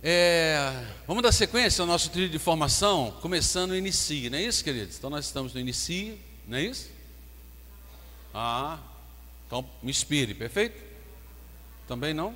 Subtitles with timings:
[0.00, 4.62] É, vamos dar sequência ao nosso trilho de formação, começando o Inicie, não é isso,
[4.62, 4.96] queridos?
[4.96, 6.88] Então nós estamos no Inicie, não é isso?
[8.32, 8.78] Ah,
[9.44, 10.80] então me inspire, perfeito?
[11.88, 12.32] Também não?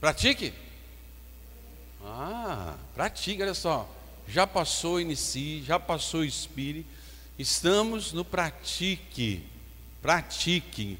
[0.00, 0.54] Pratique?
[2.02, 3.86] Ah, pratique, olha só.
[4.26, 6.86] Já passou o Inicie, já passou o Inspire,
[7.38, 9.44] estamos no pratique.
[10.00, 10.98] Pratique.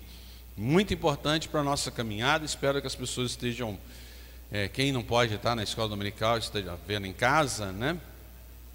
[0.55, 3.79] Muito importante para a nossa caminhada, espero que as pessoas estejam
[4.53, 7.99] é, quem não pode estar na escola dominical esteja vendo em casa, né?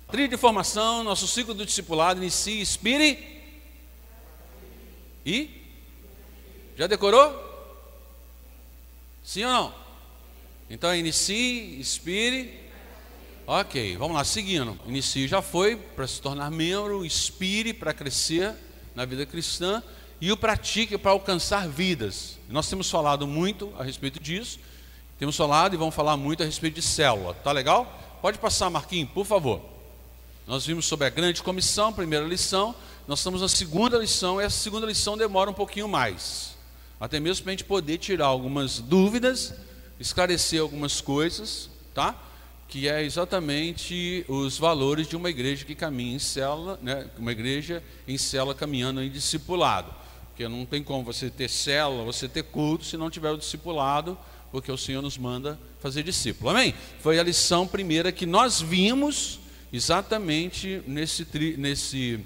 [0.09, 3.43] Trilha de formação, nosso ciclo do discipulado inicia, inspire
[5.23, 5.51] e
[6.75, 7.31] já decorou?
[9.23, 9.75] Sim ou não?
[10.67, 12.59] Então inicie, inspire.
[13.45, 14.79] Ok, vamos lá, seguindo.
[14.87, 18.51] Inicie já foi para se tornar membro, inspire para crescer
[18.95, 19.83] na vida cristã
[20.19, 22.39] e o pratique para alcançar vidas.
[22.49, 24.59] Nós temos falado muito a respeito disso.
[25.19, 27.33] Temos falado e vamos falar muito a respeito de célula.
[27.33, 28.19] Tá legal?
[28.21, 29.61] Pode passar, Marquinhos, por favor.
[30.45, 32.75] Nós vimos sobre a grande comissão, primeira lição.
[33.07, 36.55] Nós estamos na segunda lição, e essa segunda lição demora um pouquinho mais.
[36.99, 39.55] Até mesmo para a gente poder tirar algumas dúvidas,
[39.99, 42.15] esclarecer algumas coisas, tá?
[42.67, 47.09] Que é exatamente os valores de uma igreja que caminha em célula, né?
[47.17, 49.91] Uma igreja em célula caminhando em discipulado.
[50.29, 54.15] Porque não tem como você ter célula, você ter culto, se não tiver o discipulado
[54.51, 56.49] porque o Senhor nos manda fazer discípulo.
[56.49, 56.73] Amém?
[57.01, 59.39] Foi a lição primeira que nós vimos
[59.71, 62.19] exatamente nesse, nesse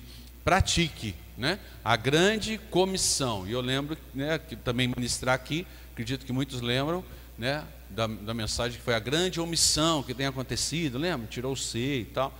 [0.43, 1.59] pratique, né?
[1.83, 3.47] A grande comissão.
[3.47, 7.03] E eu lembro, né, que também ministrar aqui, acredito que muitos lembram,
[7.37, 11.27] né, da, da mensagem que foi a grande omissão que tem acontecido, lembra?
[11.27, 12.33] Tirou o C e tal,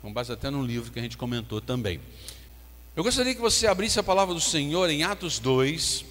[0.00, 2.00] com base até num livro que a gente comentou também.
[2.96, 6.04] Eu gostaria que você abrisse a palavra do Senhor em Atos 2,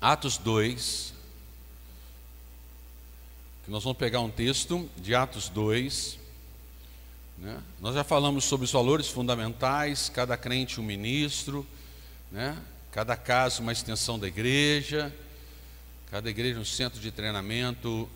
[0.00, 1.09] Atos 2,
[3.70, 6.18] nós vamos pegar um texto de Atos 2.
[7.38, 7.56] Né?
[7.80, 11.64] Nós já falamos sobre os valores fundamentais, cada crente um ministro,
[12.32, 12.58] né?
[12.90, 15.14] cada caso uma extensão da igreja,
[16.10, 18.08] cada igreja um centro de treinamento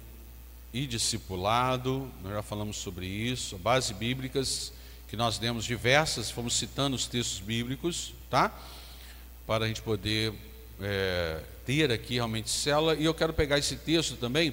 [0.72, 2.10] e discipulado.
[2.24, 4.72] Nós já falamos sobre isso, bases bíblicas
[5.06, 8.52] que nós demos diversas, fomos citando os textos bíblicos, tá?
[9.46, 10.34] Para a gente poder
[10.80, 12.96] é, ter aqui realmente célula.
[12.96, 14.52] E eu quero pegar esse texto também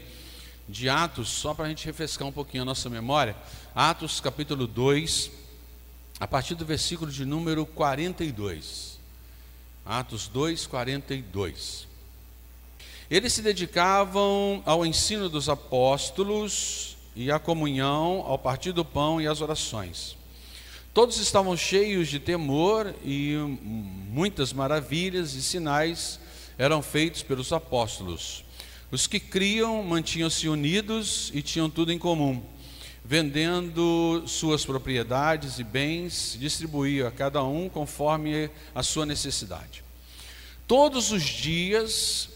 [0.72, 3.36] de Atos, só para a gente refrescar um pouquinho a nossa memória.
[3.76, 5.30] Atos capítulo 2,
[6.18, 8.98] a partir do versículo de número 42.
[9.86, 11.88] Atos 2, 42.
[13.10, 19.28] Eles se dedicavam ao ensino dos apóstolos e à comunhão, ao partir do pão e
[19.28, 20.16] às orações.
[20.94, 23.36] Todos estavam cheios de temor e
[24.10, 26.18] muitas maravilhas e sinais
[26.58, 28.46] eram feitos pelos apóstolos.
[28.91, 32.44] Os que criam mantinham-se unidos e tinham tudo em comum.
[33.06, 39.84] Vendendo suas propriedades e bens, distribuíam a cada um conforme a sua necessidade.
[40.68, 42.30] Todos os dias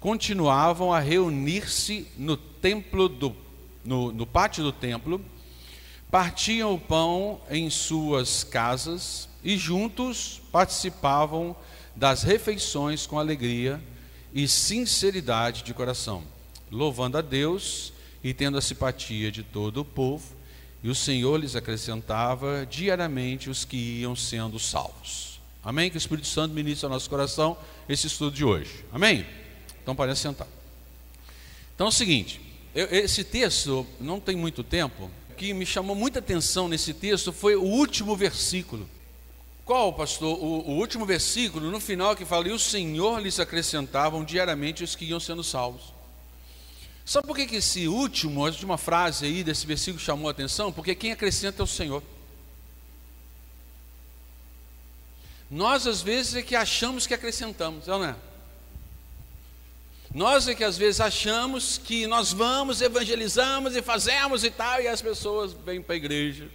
[0.00, 3.34] continuavam a reunir-se no templo do
[3.84, 5.20] no, no pátio do templo,
[6.10, 11.54] partiam o pão em suas casas e juntos participavam
[11.94, 13.80] das refeições com alegria
[14.34, 16.24] e sinceridade de coração,
[16.70, 20.34] louvando a Deus e tendo a simpatia de todo o povo,
[20.82, 25.40] e o Senhor lhes acrescentava diariamente os que iam sendo salvos.
[25.62, 25.88] Amém?
[25.88, 27.56] Que o Espírito Santo ministre ao nosso coração
[27.88, 28.84] esse estudo de hoje.
[28.92, 29.24] Amém?
[29.82, 30.48] Então, parece sentar.
[31.74, 32.40] Então é o seguinte,
[32.74, 37.56] eu, esse texto, não tem muito tempo, que me chamou muita atenção nesse texto foi
[37.56, 38.88] o último versículo.
[39.64, 40.38] Qual, pastor?
[40.38, 44.94] O, o, último versículo, no final, que fala: E o Senhor lhes acrescentavam diariamente os
[44.94, 45.94] que iam sendo salvos.
[47.04, 50.72] Sabe por que, que esse último, a última frase aí desse versículo chamou a atenção?
[50.72, 52.02] Porque quem acrescenta é o Senhor.
[55.50, 58.16] Nós, às vezes, é que achamos que acrescentamos, não é?
[60.12, 64.88] Nós é que às vezes achamos que nós vamos, evangelizamos e fazemos e tal, e
[64.88, 66.48] as pessoas vêm para a igreja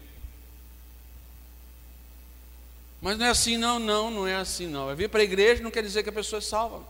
[3.02, 4.90] mas não é assim, não, não, não é assim, não.
[4.90, 6.84] É vir para a igreja não quer dizer que a pessoa é salva.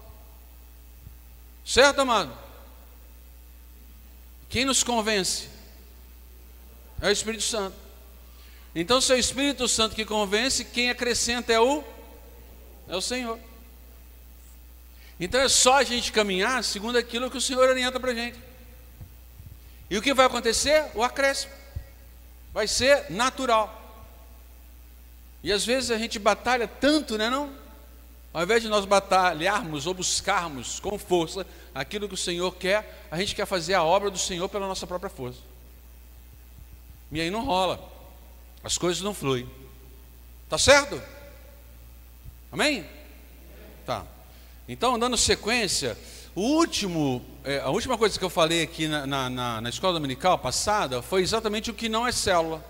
[1.66, 2.36] Certo, amado?
[4.50, 5.48] Quem nos convence?
[7.00, 7.76] É o Espírito Santo.
[8.74, 11.84] Então, se é o Espírito Santo que convence, quem acrescenta é o
[12.88, 13.40] é o Senhor.
[15.20, 18.40] Então é só a gente caminhar segundo aquilo que o Senhor orienta para a gente.
[19.90, 20.86] E o que vai acontecer?
[20.96, 21.54] O acréscimo.
[22.54, 23.79] Vai ser natural.
[25.44, 27.51] E às vezes a gente batalha tanto, né não?
[28.33, 33.18] Ao invés de nós batalharmos ou buscarmos com força aquilo que o Senhor quer, a
[33.18, 35.39] gente quer fazer a obra do Senhor pela nossa própria força.
[37.12, 37.80] E aí não rola.
[38.63, 39.50] As coisas não fluem.
[40.47, 41.01] Tá certo?
[42.51, 42.86] Amém?
[43.86, 44.06] Tá.
[44.68, 45.97] Então, dando sequência,
[46.36, 50.38] o último, é, a última coisa que eu falei aqui na, na, na, escola dominical
[50.38, 52.63] passada foi exatamente o que não é célula.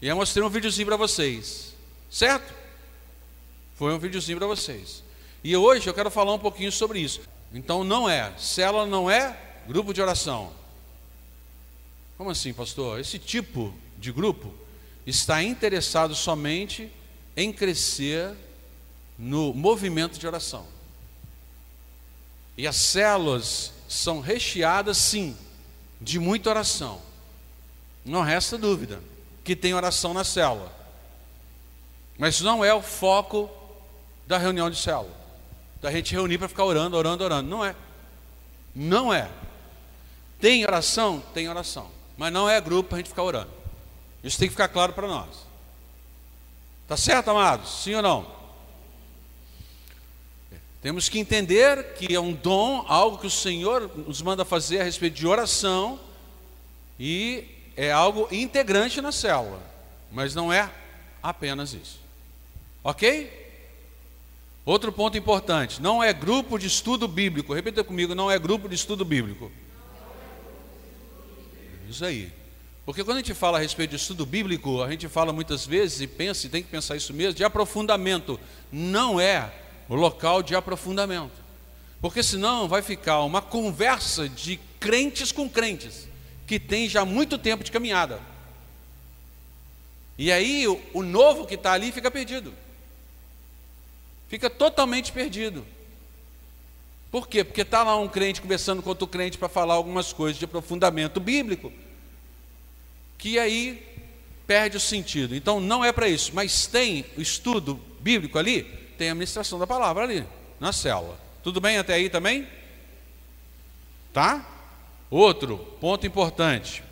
[0.00, 1.74] E eu mostrei um videozinho para vocês.
[2.10, 2.54] Certo?
[3.74, 5.02] Foi um videozinho para vocês.
[5.42, 7.20] E hoje eu quero falar um pouquinho sobre isso.
[7.52, 9.36] Então não é, célula não é
[9.66, 10.52] grupo de oração.
[12.16, 13.00] Como assim, pastor?
[13.00, 14.52] Esse tipo de grupo
[15.06, 16.90] está interessado somente
[17.36, 18.32] em crescer
[19.18, 20.66] no movimento de oração.
[22.56, 25.36] E as células são recheadas, sim,
[26.00, 27.00] de muita oração.
[28.04, 29.00] Não resta dúvida
[29.44, 30.72] que tem oração na célula.
[32.18, 33.50] Mas não é o foco
[34.26, 35.14] da reunião de célula.
[35.82, 37.48] Da gente reunir para ficar orando, orando, orando.
[37.48, 37.76] Não é.
[38.74, 39.30] Não é.
[40.40, 41.22] Tem oração?
[41.34, 41.90] Tem oração.
[42.16, 43.50] Mas não é grupo para a gente ficar orando.
[44.22, 45.28] Isso tem que ficar claro para nós.
[46.88, 47.82] Tá certo, amados?
[47.82, 48.34] Sim ou não?
[50.80, 54.84] Temos que entender que é um dom, algo que o Senhor nos manda fazer a
[54.84, 55.98] respeito de oração,
[56.98, 59.60] e é algo integrante na célula,
[60.10, 60.70] mas não é
[61.22, 62.00] apenas isso.
[62.82, 63.42] Ok?
[64.64, 67.52] Outro ponto importante: não é grupo de estudo bíblico.
[67.52, 69.50] Repita comigo: não é grupo de estudo bíblico.
[71.88, 72.32] Isso aí.
[72.84, 76.02] Porque quando a gente fala a respeito de estudo bíblico, a gente fala muitas vezes
[76.02, 78.38] e pensa, e tem que pensar isso mesmo, de aprofundamento.
[78.70, 79.50] Não é
[79.88, 81.42] o local de aprofundamento.
[82.00, 86.06] Porque senão vai ficar uma conversa de crentes com crentes,
[86.46, 88.20] que tem já muito tempo de caminhada.
[90.16, 92.52] E aí o novo que está ali fica perdido
[94.34, 95.64] fica totalmente perdido.
[97.08, 97.44] Por quê?
[97.44, 101.20] Porque está lá um crente conversando com outro crente para falar algumas coisas de aprofundamento
[101.20, 101.72] bíblico,
[103.16, 103.80] que aí
[104.44, 105.36] perde o sentido.
[105.36, 108.64] Então não é para isso, mas tem o estudo bíblico ali,
[108.98, 110.26] tem a administração da palavra ali,
[110.58, 111.16] na célula.
[111.44, 112.48] Tudo bem até aí também?
[114.12, 114.44] Tá?
[115.10, 116.82] Outro ponto importante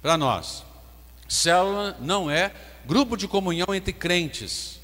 [0.00, 0.64] para nós:
[1.28, 2.52] célula não é
[2.84, 4.80] grupo de comunhão entre crentes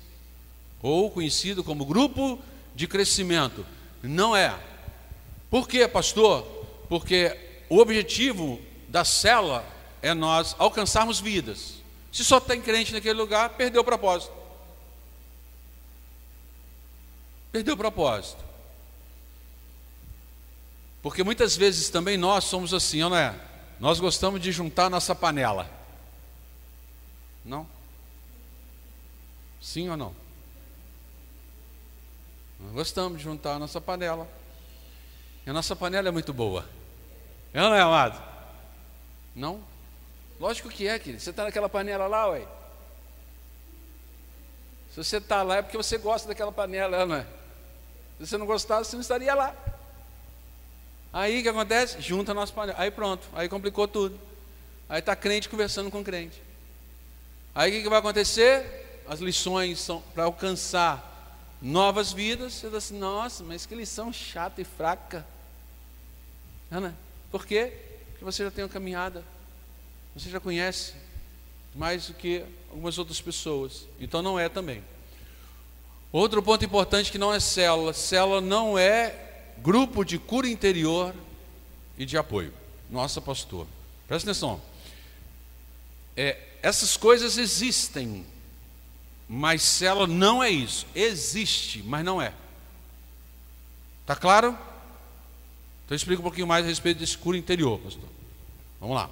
[0.81, 2.39] ou conhecido como grupo
[2.75, 3.67] de crescimento.
[4.03, 4.55] Não é.
[5.51, 6.43] Por quê, pastor?
[6.89, 7.37] Porque
[7.69, 9.65] o objetivo da célula
[10.01, 11.75] é nós alcançarmos vidas.
[12.13, 14.33] Se só tem crente naquele lugar, perdeu o propósito.
[17.51, 18.48] Perdeu o propósito.
[21.03, 23.35] Porque muitas vezes também nós somos assim, não é?
[23.79, 25.69] Nós gostamos de juntar nossa panela.
[27.45, 27.67] Não?
[29.61, 30.15] Sim ou não?
[32.61, 34.29] Nós gostamos de juntar a nossa panela.
[35.47, 36.69] E a nossa panela é muito boa.
[37.55, 38.23] É ou não é, amado?
[39.35, 39.63] Não?
[40.41, 41.23] Lógico que é, querido.
[41.23, 42.47] Você está naquela panela lá, ué.
[44.91, 47.27] Se você está lá é porque você gosta daquela panela, não é?
[48.19, 49.55] Se você não gostasse, você não estaria lá.
[51.13, 52.01] Aí o que acontece?
[52.01, 52.79] Junta a nossa panela.
[52.79, 54.19] Aí pronto, aí complicou tudo.
[54.89, 56.43] Aí está crente conversando com crente.
[57.55, 59.03] Aí o que, que vai acontecer?
[59.09, 61.09] As lições são para alcançar
[61.61, 65.27] novas vidas, você diz assim, nossa, mas que lição chata e fraca.
[66.71, 66.95] Ana,
[67.31, 67.73] por quê?
[68.11, 69.25] Porque você já tem uma caminhada,
[70.15, 70.95] você já conhece
[71.75, 74.85] mais do que algumas outras pessoas, então não é também.
[76.13, 79.28] Outro ponto importante que não é célula, célula não é
[79.63, 81.15] grupo de cura interior
[81.97, 82.53] e de apoio.
[82.91, 83.67] Nossa, pastor,
[84.07, 84.61] presta atenção.
[86.17, 88.25] É, essas coisas existem,
[89.29, 90.87] mas célula não é isso.
[90.95, 92.33] Existe, mas não é.
[94.03, 94.57] Está claro?
[95.85, 98.09] Então explica um pouquinho mais a respeito desse cura interior, pastor.
[98.81, 99.11] Vamos lá.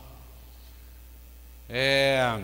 [1.68, 2.40] É,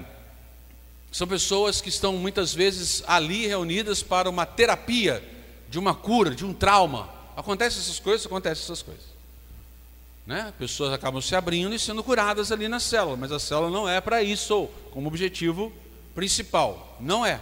[1.10, 5.22] são pessoas que estão muitas vezes ali reunidas para uma terapia
[5.68, 7.08] de uma cura, de um trauma.
[7.36, 9.04] Acontece essas coisas, acontecem essas coisas.
[10.26, 10.52] Né?
[10.58, 14.00] Pessoas acabam se abrindo e sendo curadas ali na célula, mas a célula não é
[14.00, 15.72] para isso, como objetivo
[16.14, 16.96] principal.
[17.00, 17.40] Não é.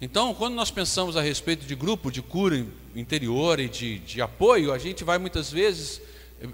[0.00, 2.64] Então, quando nós pensamos a respeito de grupo de cura
[2.94, 6.00] interior e de, de apoio, a gente vai muitas vezes,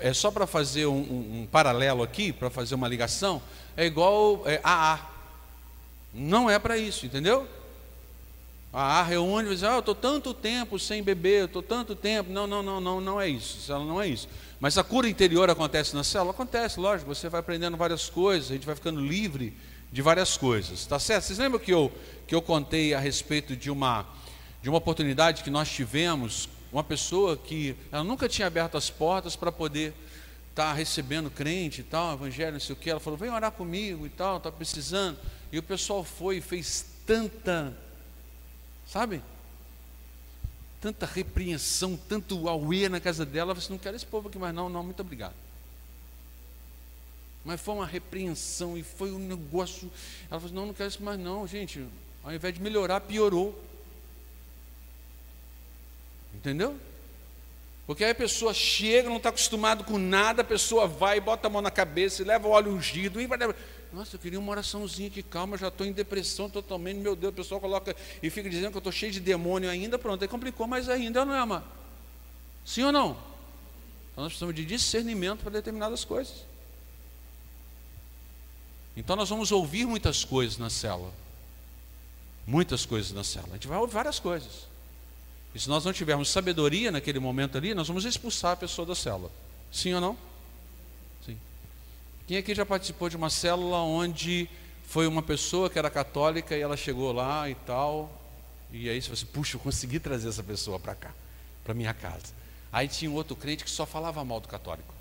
[0.00, 3.42] é só para fazer um, um, um, paralelo aqui, para fazer uma ligação,
[3.76, 5.10] é igual é, AA.
[6.14, 7.46] Não é para isso, entendeu?
[8.74, 11.94] A AA reúne e diz, ah, eu estou tanto tempo sem beber, eu estou tanto
[11.94, 12.28] tempo.
[12.30, 13.70] Não, não, não, não, não é isso.
[13.70, 14.28] Ela não é isso.
[14.58, 16.32] Mas a cura interior acontece na célula?
[16.32, 19.56] Acontece, lógico, você vai aprendendo várias coisas, a gente vai ficando livre
[19.92, 21.22] de várias coisas, tá certo?
[21.22, 21.92] Vocês lembram que eu,
[22.26, 24.04] que eu contei a respeito de uma,
[24.60, 29.36] de uma oportunidade que nós tivemos, uma pessoa que ela nunca tinha aberto as portas
[29.36, 29.94] para poder
[30.50, 32.90] estar tá recebendo crente e tal, evangelho, não sei o que.
[32.90, 35.16] Ela falou: vem orar comigo e tal, está precisando.
[35.52, 37.76] E o pessoal foi e fez tanta,
[38.94, 39.20] sabe?
[40.80, 43.50] Tanta repreensão, tanto auê na casa dela.
[43.50, 45.34] Ela falou assim: não quero esse povo aqui mais, não, não, muito obrigado.
[47.44, 49.90] Mas foi uma repreensão e foi um negócio.
[50.30, 51.84] Ela falou assim, não, não quero isso mais não, gente.
[52.22, 53.60] Ao invés de melhorar, piorou.
[56.32, 56.78] Entendeu?
[57.88, 61.50] Porque aí a pessoa chega, não está acostumado com nada, a pessoa vai, bota a
[61.50, 63.38] mão na cabeça, leva o óleo ungido e vai.
[63.94, 67.36] Nossa, eu queria uma oraçãozinha aqui, calma, já estou em depressão totalmente, meu Deus, o
[67.36, 70.66] pessoal coloca e fica dizendo que eu estou cheio de demônio ainda, pronto, aí complicou
[70.66, 71.62] mais ainda, não é?
[72.64, 73.10] Sim ou não?
[74.10, 76.44] Então nós precisamos de discernimento para determinadas coisas.
[78.96, 81.12] Então nós vamos ouvir muitas coisas na cela.
[82.44, 83.46] Muitas coisas na cela.
[83.50, 84.66] A gente vai ouvir várias coisas.
[85.54, 88.94] E se nós não tivermos sabedoria naquele momento ali, nós vamos expulsar a pessoa da
[88.96, 89.30] célula.
[89.70, 90.33] Sim ou não?
[92.26, 94.48] Quem aqui já participou de uma célula onde
[94.86, 98.22] foi uma pessoa que era católica e ela chegou lá e tal,
[98.72, 101.10] e aí você falou assim, puxa, eu consegui trazer essa pessoa para cá,
[101.62, 102.32] para minha casa.
[102.72, 104.94] Aí tinha um outro crente que só falava mal do católico.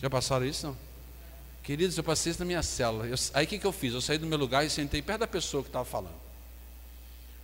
[0.00, 0.76] Já passaram isso não?
[1.62, 3.06] Queridos, eu passei isso na minha célula.
[3.06, 3.92] Eu, aí o que, que eu fiz?
[3.92, 6.14] Eu saí do meu lugar e sentei perto da pessoa que estava falando.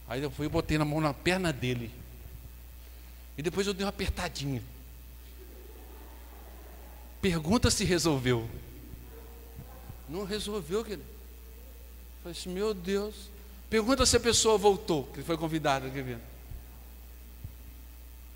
[0.07, 1.91] Aí eu fui e botei na mão na perna dele.
[3.37, 4.63] E depois eu dei uma apertadinha.
[7.23, 8.51] Pergunta se resolveu.
[10.09, 11.05] Não resolveu, querido.
[12.23, 13.15] Falei assim, meu Deus.
[13.71, 15.91] Pergunta se a pessoa voltou, que foi convidada.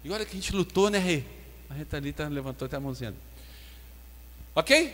[0.02, 1.26] E olha que a gente lutou, né, Rei?
[1.68, 3.12] A Rita ali tá, levantou até a mãozinha.
[4.54, 4.86] Ok?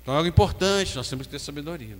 [0.00, 1.98] Então é algo importante, nós temos que ter sabedoria.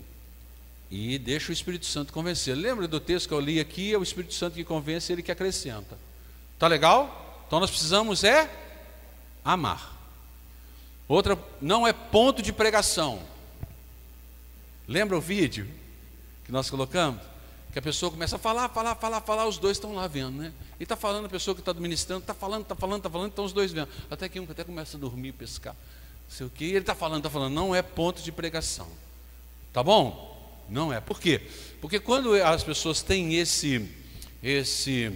[0.91, 2.57] E deixa o Espírito Santo convencer.
[2.57, 3.93] Lembra do texto que eu li aqui?
[3.93, 5.99] É o Espírito Santo que convence, ele que acrescenta.
[6.59, 7.45] Tá legal?
[7.47, 8.49] Então nós precisamos é
[9.45, 10.00] amar.
[11.11, 13.21] Outra, não é ponto de pregação.
[14.87, 15.69] Lembra o vídeo
[16.45, 17.21] que nós colocamos?
[17.73, 20.53] Que a pessoa começa a falar, falar, falar, falar, os dois estão lá vendo, né?
[20.79, 23.45] E está falando a pessoa que está ministrando, está falando, está falando, está falando, estão
[23.45, 23.89] os dois vendo.
[24.11, 25.77] Até que um até começa a dormir, pescar
[26.31, 28.87] sei o que, ele está falando, está falando, não é ponto de pregação.
[29.73, 30.65] Tá bom?
[30.69, 31.01] Não é.
[31.01, 31.43] Por quê?
[31.81, 33.91] Porque quando as pessoas têm esse,
[34.41, 35.13] esse,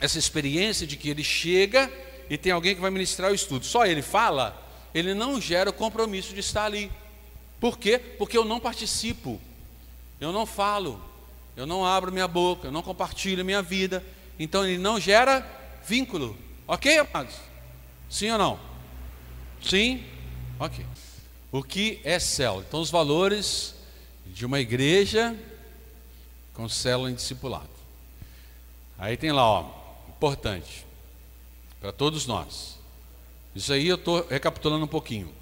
[0.00, 1.90] essa experiência de que ele chega
[2.28, 4.60] e tem alguém que vai ministrar o estudo, só ele fala,
[4.94, 6.90] ele não gera o compromisso de estar ali.
[7.58, 7.98] Por quê?
[7.98, 9.40] Porque eu não participo,
[10.20, 11.02] eu não falo,
[11.56, 14.04] eu não abro minha boca, eu não compartilho minha vida.
[14.38, 15.46] Então ele não gera
[15.86, 16.36] vínculo.
[16.66, 17.34] Ok, amados?
[18.08, 18.60] Sim ou não?
[19.62, 20.04] Sim?
[20.58, 20.84] Ok.
[21.52, 22.64] O que é célula?
[22.66, 23.74] Então, os valores
[24.26, 25.36] de uma igreja
[26.54, 27.68] com célula em discipulado.
[28.98, 29.70] Aí tem lá, ó,
[30.08, 30.86] importante,
[31.80, 32.78] para todos nós.
[33.54, 35.32] Isso aí eu estou recapitulando um pouquinho.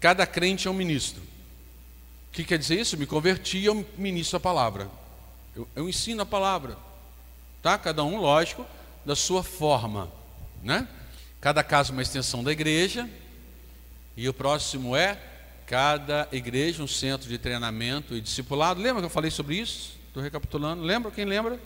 [0.00, 1.22] Cada crente é um ministro.
[1.22, 2.96] O que quer dizer isso?
[2.96, 4.90] Me converti eu ministro a palavra.
[5.54, 6.76] Eu, eu ensino a palavra.
[7.62, 7.78] Tá?
[7.78, 8.66] Cada um, lógico,
[9.04, 10.10] da sua forma.
[10.62, 10.86] Né?
[11.40, 13.08] Cada caso uma extensão da igreja,
[14.16, 15.18] e o próximo é
[15.66, 18.80] cada igreja um centro de treinamento e discipulado.
[18.80, 19.98] Lembra que eu falei sobre isso?
[20.08, 20.82] Estou recapitulando.
[20.82, 21.10] Lembra?
[21.10, 21.58] Quem lembra?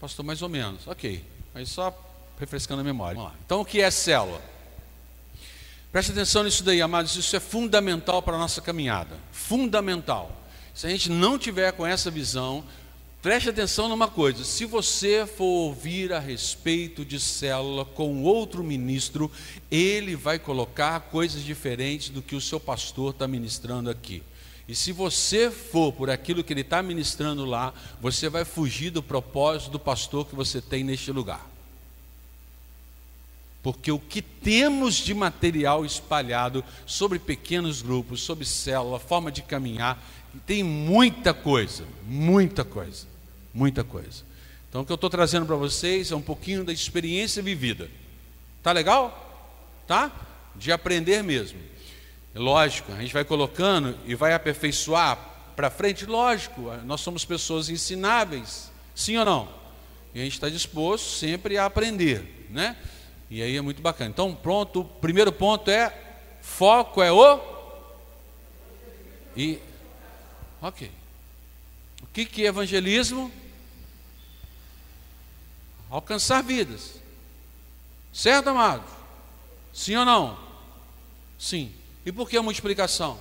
[0.00, 0.86] Pastor, mais ou menos.
[0.86, 1.24] Ok.
[1.54, 1.96] Aí só
[2.38, 3.20] refrescando a memória.
[3.44, 4.40] Então, o que é célula?
[5.94, 7.14] Preste atenção nisso daí, amados.
[7.14, 9.16] Isso é fundamental para a nossa caminhada.
[9.30, 10.44] Fundamental.
[10.74, 12.64] Se a gente não tiver com essa visão,
[13.22, 19.30] Preste atenção numa coisa: se você for ouvir a respeito de célula com outro ministro,
[19.70, 24.22] ele vai colocar coisas diferentes do que o seu pastor está ministrando aqui.
[24.68, 29.02] E se você for por aquilo que ele está ministrando lá, você vai fugir do
[29.02, 31.53] propósito do pastor que você tem neste lugar.
[33.64, 40.00] Porque o que temos de material espalhado sobre pequenos grupos, sobre célula, forma de caminhar,
[40.46, 43.14] tem muita coisa, muita coisa
[43.54, 44.24] muita coisa.
[44.68, 47.88] Então o que eu estou trazendo para vocês é um pouquinho da experiência vivida.
[48.62, 49.62] Tá legal?
[49.86, 50.10] Tá?
[50.56, 51.60] De aprender mesmo.
[52.34, 58.72] Lógico, a gente vai colocando e vai aperfeiçoar para frente, lógico, nós somos pessoas ensináveis,
[58.92, 59.48] sim ou não?
[60.12, 62.76] E a gente está disposto sempre a aprender, né?
[63.34, 64.10] E aí é muito bacana.
[64.10, 65.92] Então, pronto, o primeiro ponto é
[66.40, 67.40] foco é o
[69.36, 69.58] e
[70.62, 70.88] ok.
[72.00, 73.32] O que, que é evangelismo?
[75.90, 76.94] alcançar vidas.
[78.12, 78.84] Certo, amado?
[79.72, 80.38] Sim ou não?
[81.36, 81.74] Sim.
[82.06, 83.18] E por que a multiplicação?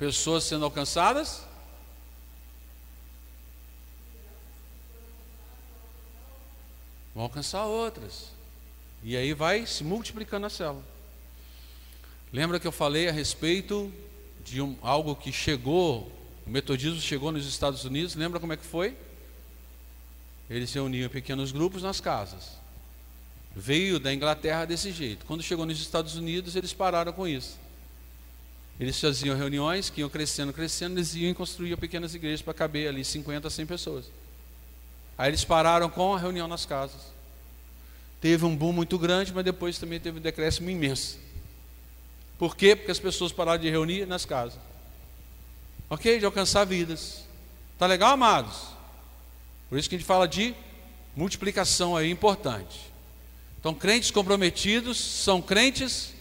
[0.00, 1.42] Pessoas sendo alcançadas?
[7.14, 8.30] Vão alcançar outras.
[9.02, 10.82] E aí vai se multiplicando a célula.
[12.32, 13.92] Lembra que eu falei a respeito
[14.42, 16.10] de um, algo que chegou,
[16.46, 18.96] o metodismo chegou nos Estados Unidos, lembra como é que foi?
[20.48, 22.52] Eles se reuniam em pequenos grupos nas casas.
[23.54, 25.26] Veio da Inglaterra desse jeito.
[25.26, 27.58] Quando chegou nos Estados Unidos, eles pararam com isso.
[28.80, 33.04] Eles faziam reuniões que iam crescendo, crescendo, eles iam construíam pequenas igrejas para caber ali
[33.04, 34.06] 50, 100 pessoas.
[35.18, 37.02] Aí eles pararam com a reunião nas casas.
[38.22, 41.18] Teve um boom muito grande, mas depois também teve um decréscimo imenso.
[42.38, 42.74] Por quê?
[42.74, 44.58] Porque as pessoas pararam de reunir nas casas.
[45.90, 46.18] Ok?
[46.18, 47.24] De alcançar vidas.
[47.78, 48.68] Tá legal, amados?
[49.68, 50.54] Por isso que a gente fala de
[51.14, 52.90] multiplicação aí importante.
[53.58, 56.14] Então, crentes comprometidos são crentes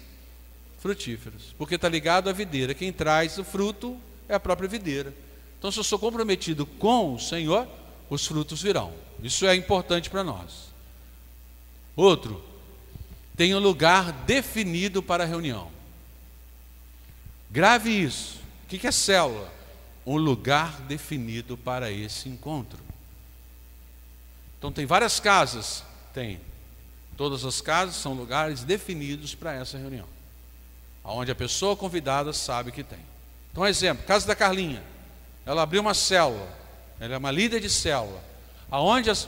[0.80, 2.74] frutíferos, porque está ligado à videira.
[2.74, 5.14] Quem traz o fruto é a própria videira.
[5.58, 7.68] Então, se eu sou comprometido com o Senhor,
[8.10, 8.94] os frutos virão.
[9.22, 10.70] Isso é importante para nós.
[11.96, 12.42] Outro,
[13.36, 15.70] tem um lugar definido para a reunião.
[17.52, 18.40] Grave isso.
[18.64, 19.52] O que é célula?
[20.06, 22.80] Um lugar definido para esse encontro.
[24.58, 25.84] Então tem várias casas,
[26.14, 26.40] tem.
[27.18, 30.08] Todas as casas são lugares definidos para essa reunião.
[31.04, 33.00] Onde a pessoa convidada sabe que tem.
[33.52, 34.84] Então, exemplo, casa da Carlinha.
[35.46, 36.48] Ela abriu uma célula.
[37.00, 38.22] Ela é uma líder de célula.
[38.70, 39.28] Aonde as,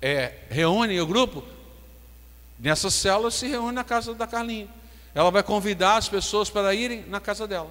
[0.00, 1.42] é, reúne o grupo,
[2.58, 4.68] nessa célula se reúne na casa da Carlinha.
[5.14, 7.70] Ela vai convidar as pessoas para irem na casa dela.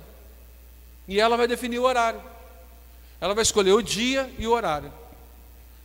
[1.07, 2.21] E ela vai definir o horário.
[3.19, 4.91] Ela vai escolher o dia e o horário.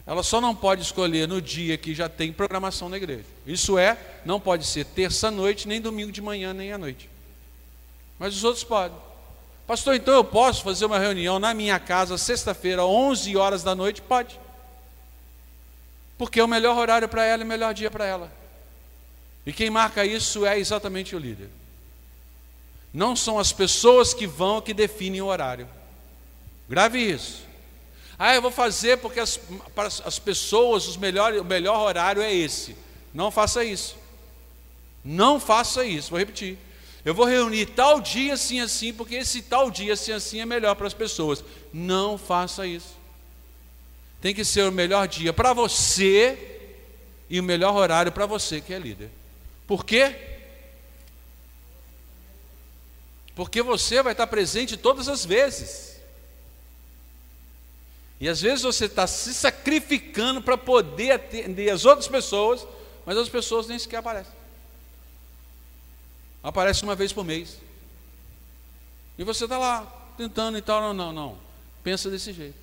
[0.07, 3.25] Ela só não pode escolher no dia que já tem programação na igreja.
[3.45, 7.11] Isso é, não pode ser terça-noite, nem domingo de manhã, nem à noite.
[8.19, 8.97] Mas os outros podem.
[9.67, 14.01] Pastor, então eu posso fazer uma reunião na minha casa sexta-feira, 11 horas da noite?
[14.01, 14.39] Pode.
[16.17, 18.33] Porque é o melhor horário para ela e o melhor dia para ela.
[19.45, 21.51] E quem marca isso é exatamente o líder.
[22.95, 25.69] Não são as pessoas que vão que definem o horário.
[26.69, 27.46] Grave isso.
[28.19, 29.39] Ah, eu vou fazer porque as,
[29.75, 32.77] para as pessoas os melhor, o melhor horário é esse.
[33.13, 33.97] Não faça isso.
[35.05, 36.11] Não faça isso.
[36.11, 36.59] Vou repetir.
[37.05, 40.75] Eu vou reunir tal dia assim assim, porque esse tal dia assim assim é melhor
[40.75, 41.45] para as pessoas.
[41.73, 42.97] Não faça isso.
[44.21, 46.57] Tem que ser o melhor dia para você
[47.29, 49.11] e o melhor horário para você que é líder.
[49.67, 50.17] Por quê?
[53.35, 55.96] Porque você vai estar presente todas as vezes.
[58.21, 62.67] E às vezes você está se sacrificando para poder atender as outras pessoas,
[63.05, 64.33] mas as pessoas nem sequer aparecem.
[66.43, 67.59] Aparece uma vez por mês.
[69.19, 69.85] E você está lá,
[70.17, 70.81] tentando e tal.
[70.81, 71.39] Não, não, não.
[71.83, 72.57] Pensa desse jeito.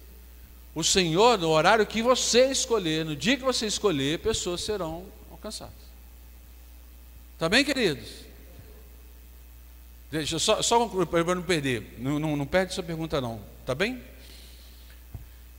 [0.73, 5.73] O Senhor, no horário que você escolher, no dia que você escolher, pessoas serão alcançadas.
[7.33, 8.09] Está bem, queridos?
[10.09, 11.95] Deixa eu só, só concluir para não perder.
[11.99, 13.39] Não, não, não perde sua pergunta, não.
[13.61, 14.01] Está bem?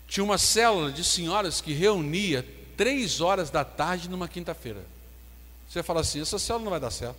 [0.06, 4.84] Tinha uma célula de senhoras que reunia três horas da tarde numa quinta-feira.
[5.68, 7.18] Você fala assim: essa célula não vai dar certo.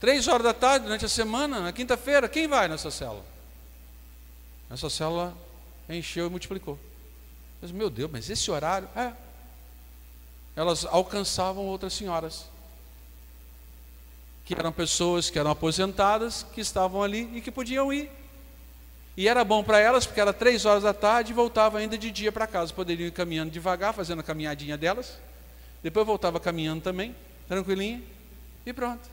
[0.00, 3.24] Três horas da tarde durante a semana, na quinta-feira, quem vai nessa célula?
[4.70, 5.34] Essa célula
[5.88, 6.78] encheu e multiplicou.
[7.62, 8.88] Mas, meu Deus, mas esse horário?
[8.94, 9.12] É,
[10.56, 12.44] elas alcançavam outras senhoras,
[14.44, 18.10] que eram pessoas que eram aposentadas, que estavam ali e que podiam ir.
[19.16, 22.10] E era bom para elas, porque era três horas da tarde e voltava ainda de
[22.10, 22.72] dia para casa.
[22.72, 25.18] Poderiam ir caminhando devagar, fazendo a caminhadinha delas.
[25.82, 27.14] Depois voltava caminhando também,
[27.46, 28.02] tranquilinha,
[28.66, 29.08] e pronto.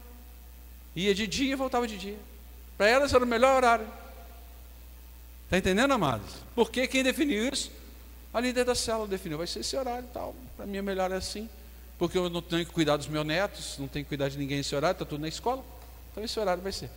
[0.95, 2.17] Ia de dia e voltava de dia.
[2.77, 3.85] Para elas era o melhor horário.
[5.45, 6.37] Está entendendo, amados?
[6.55, 7.71] Porque quem definiu isso?
[8.33, 10.33] A líder da célula definiu, vai ser esse horário e tal.
[10.55, 11.49] Para mim é melhor assim,
[11.99, 14.57] porque eu não tenho que cuidar dos meus netos, não tenho que cuidar de ninguém
[14.57, 15.63] nesse horário, está tudo na escola.
[16.11, 16.89] Então esse horário vai ser.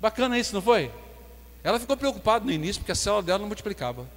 [0.00, 0.90] Bacana isso, não foi?
[1.64, 4.08] Ela ficou preocupada no início, porque a célula dela não multiplicava.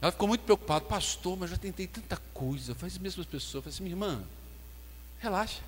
[0.00, 3.54] Ela ficou muito preocupada, pastor, mas já tentei tanta coisa, faz as mesmas pessoas.
[3.54, 4.22] Eu falei assim, minha irmã,
[5.18, 5.60] relaxa.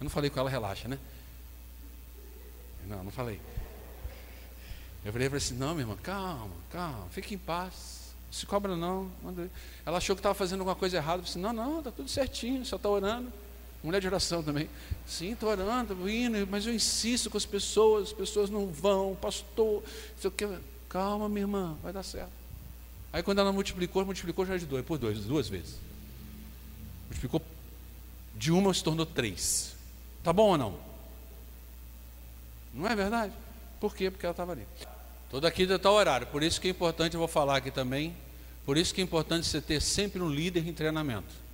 [0.00, 0.98] Eu não falei com ela, relaxa, né?
[2.86, 3.40] Não, não falei.
[5.04, 8.14] Eu falei assim: não, minha irmã, calma, calma, fique em paz.
[8.26, 9.10] Não se cobra não.
[9.84, 11.18] Ela achou que estava fazendo alguma coisa errada.
[11.18, 13.32] Eu disse: não, não, está tudo certinho, só está orando.
[13.86, 14.68] Mulher de oração também.
[15.06, 19.80] Sim, estou orando, indo, mas eu insisto com as pessoas, as pessoas não vão, pastor,
[20.20, 20.44] sei o que.
[20.88, 22.32] Calma, minha irmã, vai dar certo.
[23.12, 25.76] Aí quando ela multiplicou, multiplicou já de dois, por dois, duas vezes.
[27.04, 27.40] Multiplicou
[28.34, 29.76] de uma se tornou três.
[30.24, 30.80] Tá bom ou não?
[32.74, 33.32] Não é verdade?
[33.78, 34.10] Por quê?
[34.10, 34.66] Porque ela estava ali.
[35.30, 36.26] Toda aqui está horário.
[36.26, 38.16] Por isso que é importante, eu vou falar aqui também.
[38.64, 41.45] Por isso que é importante você ter sempre um líder em treinamento.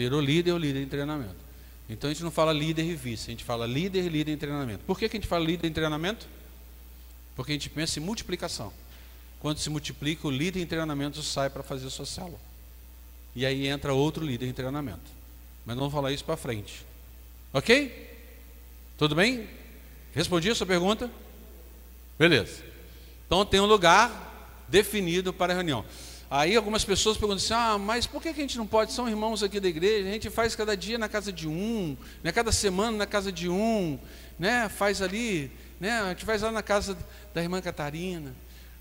[0.00, 1.36] Ter o líder e o líder em treinamento.
[1.86, 4.36] Então a gente não fala líder e vice, a gente fala líder e líder em
[4.38, 4.82] treinamento.
[4.86, 6.26] Por que, que a gente fala líder em treinamento?
[7.36, 8.72] Porque a gente pensa em multiplicação.
[9.40, 12.40] Quando se multiplica, o líder em treinamento sai para fazer a sua célula.
[13.36, 15.04] E aí entra outro líder em treinamento.
[15.66, 16.82] Mas não vamos falar isso para frente.
[17.52, 18.16] Ok?
[18.96, 19.46] Tudo bem?
[20.14, 21.10] Respondi a sua pergunta?
[22.18, 22.62] Beleza.
[23.26, 25.84] Então tem um lugar definido para a reunião.
[26.30, 28.92] Aí algumas pessoas perguntam assim: ah, mas por que a gente não pode?
[28.92, 32.30] São irmãos aqui da igreja, a gente faz cada dia na casa de um, né?
[32.30, 33.98] cada semana na casa de um,
[34.38, 34.68] né?
[34.68, 36.00] faz ali, né?
[36.00, 36.96] a gente faz lá na casa
[37.34, 38.32] da irmã Catarina.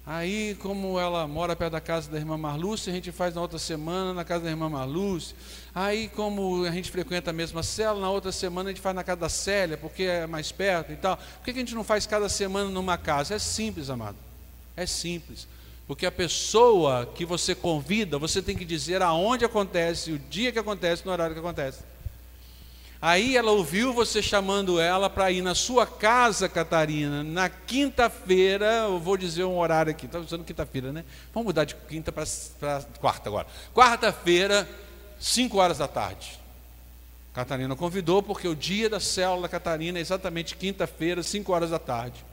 [0.05, 3.59] Aí, como ela mora perto da casa da irmã Marlúcia, a gente faz na outra
[3.59, 5.35] semana na casa da irmã Marlúcia.
[5.73, 9.03] Aí, como a gente frequenta a mesma célula, na outra semana a gente faz na
[9.03, 11.15] casa da Célia, porque é mais perto e tal.
[11.15, 13.35] Por que a gente não faz cada semana numa casa?
[13.35, 14.17] É simples, amado.
[14.75, 15.47] É simples.
[15.89, 20.59] Porque a pessoa que você convida, você tem que dizer aonde acontece, o dia que
[20.59, 21.79] acontece, no horário que acontece.
[23.01, 28.99] Aí ela ouviu você chamando ela para ir na sua casa, Catarina, na quinta-feira, eu
[28.99, 31.03] vou dizer um horário aqui, está usando quinta-feira, né?
[31.33, 32.23] Vamos mudar de quinta para
[32.99, 33.47] quarta agora.
[33.73, 34.69] Quarta-feira,
[35.19, 36.39] 5 horas da tarde.
[37.33, 42.23] Catarina convidou, porque o dia da célula Catarina é exatamente quinta-feira, 5 horas da tarde.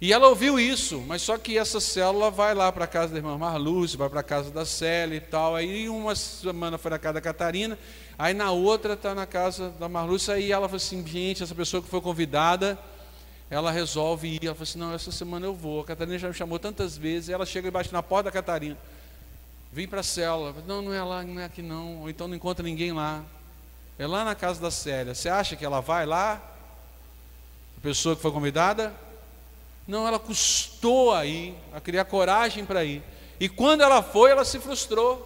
[0.00, 3.18] E ela ouviu isso, mas só que essa célula vai lá para a casa da
[3.18, 5.56] irmã Marlúcia, vai para a casa da Célia e tal.
[5.56, 7.76] Aí uma semana foi na casa da Catarina,
[8.16, 10.34] aí na outra está na casa da Marlúcia.
[10.34, 12.78] Aí ela falou assim: gente, essa pessoa que foi convidada,
[13.50, 14.46] ela resolve ir.
[14.46, 15.80] Ela falou assim: não, essa semana eu vou.
[15.80, 17.28] A Catarina já me chamou tantas vezes.
[17.28, 18.78] Ela chega e bate na porta da Catarina.
[19.72, 20.54] Vem para a célula.
[20.64, 22.02] Não, não é lá, não é aqui não.
[22.02, 23.24] Ou então não encontra ninguém lá.
[23.98, 25.12] É lá na casa da Célia.
[25.12, 26.40] Você acha que ela vai lá?
[27.76, 28.94] A pessoa que foi convidada?
[29.88, 33.02] Não, ela custou a ir, a criar coragem para ir.
[33.40, 35.24] E quando ela foi, ela se frustrou.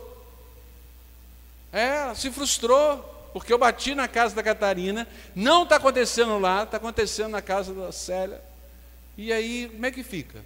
[1.72, 2.98] É, ela se frustrou,
[3.32, 7.74] porque eu bati na casa da Catarina, não está acontecendo lá, está acontecendo na casa
[7.74, 8.40] da Célia.
[9.18, 10.44] E aí, como é que fica?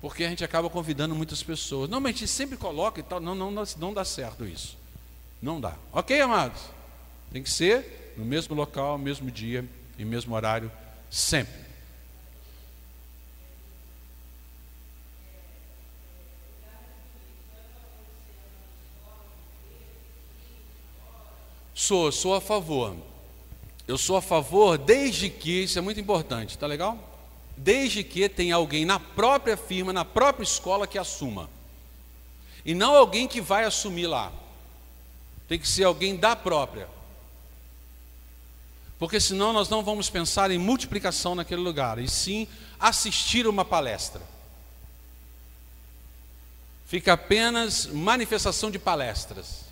[0.00, 1.88] Porque a gente acaba convidando muitas pessoas.
[1.88, 3.20] Não, mas a gente sempre coloca e tal.
[3.20, 4.76] Não, não, não dá certo isso.
[5.40, 5.74] Não dá.
[5.92, 6.62] Ok, amados?
[7.32, 9.64] Tem que ser no mesmo local, mesmo dia
[9.96, 10.70] e mesmo horário,
[11.08, 11.67] sempre.
[21.88, 22.94] Sou, sou a favor.
[23.86, 26.98] Eu sou a favor desde que, isso é muito importante, tá legal?
[27.56, 31.48] Desde que tenha alguém na própria firma, na própria escola que assuma.
[32.62, 34.30] E não alguém que vai assumir lá.
[35.48, 36.90] Tem que ser alguém da própria.
[38.98, 42.46] Porque senão nós não vamos pensar em multiplicação naquele lugar, e sim
[42.78, 44.20] assistir uma palestra.
[46.86, 49.67] Fica apenas manifestação de palestras.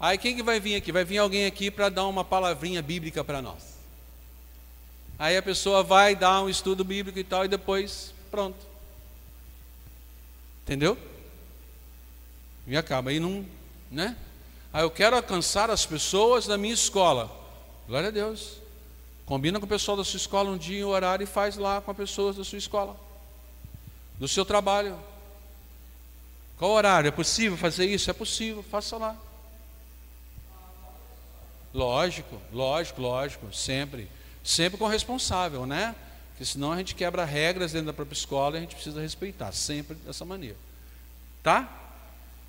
[0.00, 0.92] Aí quem que vai vir aqui?
[0.92, 3.78] Vai vir alguém aqui para dar uma palavrinha bíblica para nós.
[5.18, 8.64] Aí a pessoa vai dar um estudo bíblico e tal, e depois, pronto.
[10.62, 10.96] Entendeu?
[12.66, 13.10] E acaba.
[13.10, 13.44] Aí não,
[13.90, 14.16] né?
[14.72, 17.34] Aí eu quero alcançar as pessoas da minha escola.
[17.88, 18.58] Glória a Deus.
[19.26, 21.90] Combina com o pessoal da sua escola um dia, um horário e faz lá com
[21.90, 22.96] as pessoas da sua escola.
[24.18, 24.96] Do seu trabalho.
[26.56, 27.08] Qual horário?
[27.08, 28.08] É possível fazer isso?
[28.08, 29.16] É possível, faça lá.
[31.78, 34.08] Lógico, lógico, lógico, sempre.
[34.42, 35.94] Sempre com o responsável, né?
[36.30, 39.52] Porque senão a gente quebra regras dentro da própria escola e a gente precisa respeitar,
[39.52, 40.56] sempre dessa maneira.
[41.40, 41.72] Tá?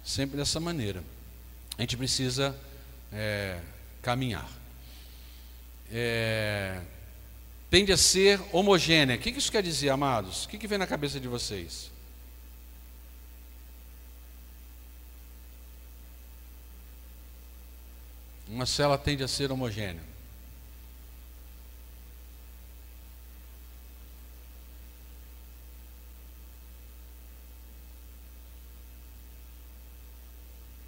[0.04, 1.04] Sempre dessa maneira.
[1.78, 2.60] A gente precisa
[3.14, 3.60] é,
[4.02, 4.50] caminhar.
[5.92, 6.82] É,
[7.70, 9.16] tende a ser homogênea.
[9.16, 10.46] O que isso quer dizer, amados?
[10.46, 11.92] O que vem na cabeça de vocês?
[18.50, 20.02] Uma célula tende a ser homogênea.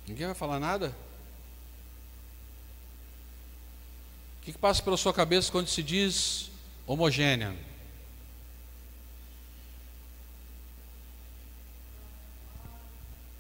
[0.08, 0.88] Ninguém vai falar nada?
[4.40, 6.50] O que, que passa pela sua cabeça quando se diz
[6.88, 7.56] homogênea?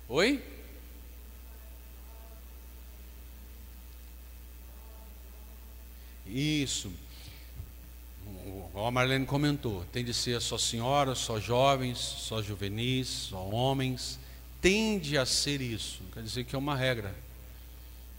[0.07, 0.50] Oi?
[6.31, 6.89] Isso.
[8.73, 14.17] A Marlene comentou, tem de ser só senhoras, só jovens, só juvenis, só homens.
[14.61, 15.99] Tende a ser isso.
[16.03, 17.13] Não quer dizer que é uma regra.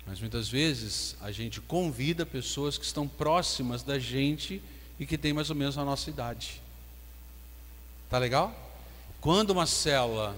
[0.07, 4.62] Mas muitas vezes a gente convida pessoas que estão próximas da gente
[5.01, 6.61] e que têm mais ou menos a nossa idade.
[8.11, 8.55] Tá legal?
[9.20, 10.37] Quando uma célula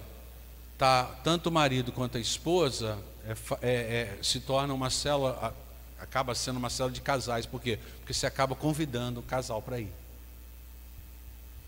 [0.78, 3.32] tá tanto o marido quanto a esposa é,
[3.62, 5.54] é, é, se torna uma célula,
[5.98, 7.46] acaba sendo uma célula de casais.
[7.46, 7.78] Por quê?
[7.98, 9.92] Porque você acaba convidando o casal para ir.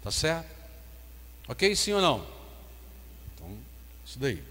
[0.03, 0.49] Tá certo?
[1.49, 1.75] Ok?
[1.75, 2.27] Sim ou não?
[3.35, 3.57] Então,
[4.05, 4.43] isso daí.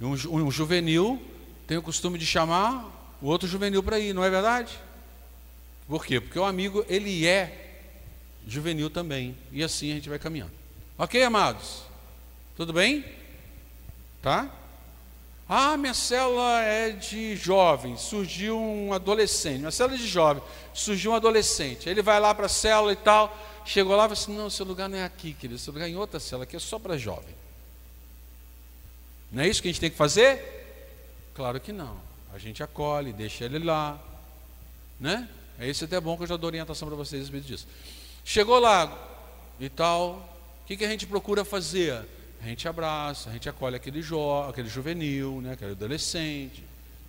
[0.00, 1.22] Um, um juvenil
[1.66, 4.78] tem o costume de chamar o outro juvenil para ir, não é verdade?
[5.86, 6.20] Por quê?
[6.20, 7.80] Porque o amigo, ele é
[8.46, 9.36] juvenil também.
[9.52, 10.52] E assim a gente vai caminhando.
[10.98, 11.82] Ok, amados?
[12.56, 13.04] Tudo bem?
[14.20, 14.50] Tá?
[15.54, 19.58] Ah, minha célula é de jovens, surgiu um adolescente.
[19.58, 21.90] Minha célula é de jovem, surgiu um adolescente.
[21.90, 23.36] Ele vai lá para a célula e tal,
[23.66, 25.90] chegou lá e falou assim: Não, seu lugar não é aqui, querido, seu lugar é
[25.90, 27.34] em outra célula, aqui é só para jovem.
[29.30, 30.40] Não é isso que a gente tem que fazer?
[31.34, 32.00] Claro que não.
[32.32, 34.00] A gente acolhe, deixa ele lá.
[34.98, 35.28] Né?
[35.58, 37.66] É isso até bom que eu já dou orientação para vocês a respeito disso.
[38.24, 38.90] Chegou lá
[39.60, 40.12] e tal,
[40.62, 42.06] o que, que a gente procura fazer?
[42.42, 46.64] A gente abraça, a gente acolhe aquele, jo, aquele juvenil, né, aquele adolescente,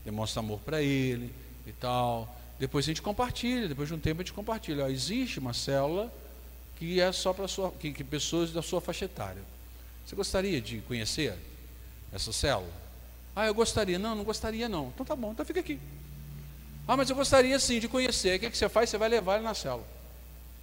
[0.05, 1.33] demonstra amor para ele
[1.65, 2.33] e tal.
[2.59, 4.85] Depois a gente compartilha, depois de um tempo a gente compartilha.
[4.85, 6.13] Ó, existe uma célula
[6.77, 7.47] que é só para
[7.79, 9.41] que, que pessoas da sua faixa etária.
[10.05, 11.35] Você gostaria de conhecer
[12.11, 12.71] essa célula?
[13.35, 13.97] Ah, eu gostaria.
[13.97, 14.89] Não, não gostaria não.
[14.93, 15.79] Então tá bom, então fica aqui.
[16.87, 18.35] Ah, mas eu gostaria sim de conhecer.
[18.35, 18.89] O que, é que você faz?
[18.89, 19.87] Você vai levar ele na célula.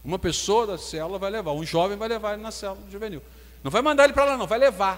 [0.04, 3.22] Uma pessoa da célula vai levar, um jovem vai levar ele na célula juvenil.
[3.62, 4.96] Não vai mandar ele para lá, não, vai levar.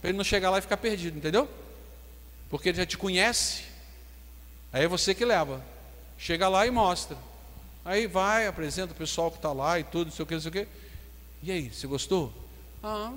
[0.00, 1.48] Para ele não chegar lá e ficar perdido, entendeu?
[2.50, 3.64] Porque ele já te conhece.
[4.72, 5.64] Aí é você que leva.
[6.18, 7.16] Chega lá e mostra.
[7.84, 10.40] Aí vai, apresenta o pessoal que está lá e tudo, não sei o que, não
[10.40, 10.68] sei o que.
[11.42, 12.32] E aí, você gostou?
[12.82, 13.12] Ah,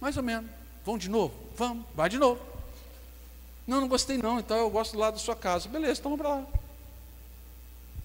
[0.00, 0.50] mais ou menos.
[0.84, 1.34] Vamos de novo?
[1.56, 2.40] Vamos, vai de novo.
[3.66, 5.68] Não, não gostei não, então eu gosto lá da sua casa.
[5.68, 6.46] Beleza, então vamos para lá.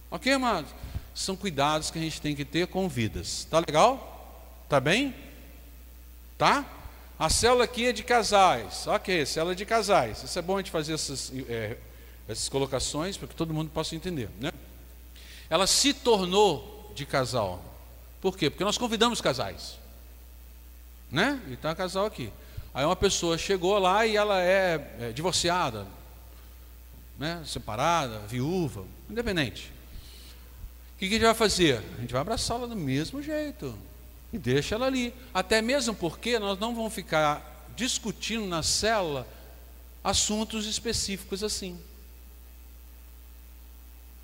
[0.10, 0.72] Ok, amados?
[1.13, 3.46] São cuidados que a gente tem que ter com vidas.
[3.50, 4.65] Tá legal?
[4.67, 5.13] Tá bem?
[6.41, 6.65] Tá?
[7.19, 8.88] A célula aqui é de casais.
[8.88, 10.23] Ok, célula de casais.
[10.23, 11.77] Isso é bom a gente fazer essas, é,
[12.27, 14.27] essas colocações para que todo mundo possa entender.
[14.39, 14.51] Né?
[15.51, 17.63] Ela se tornou de casal.
[18.19, 18.49] Por quê?
[18.49, 19.77] Porque nós convidamos casais.
[21.12, 21.39] Né?
[21.47, 22.34] E está um casal aqui.
[22.73, 25.86] Aí uma pessoa chegou lá e ela é, é divorciada,
[27.19, 29.71] né, separada, viúva, independente.
[30.95, 31.84] O que, que a gente vai fazer?
[31.99, 33.77] A gente vai abraçá-la do mesmo jeito
[34.32, 35.13] e deixa ela ali.
[35.34, 39.28] Até mesmo porque nós não vamos ficar discutindo na célula
[40.04, 41.80] assuntos específicos assim.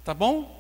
[0.04, 0.56] Tá bom?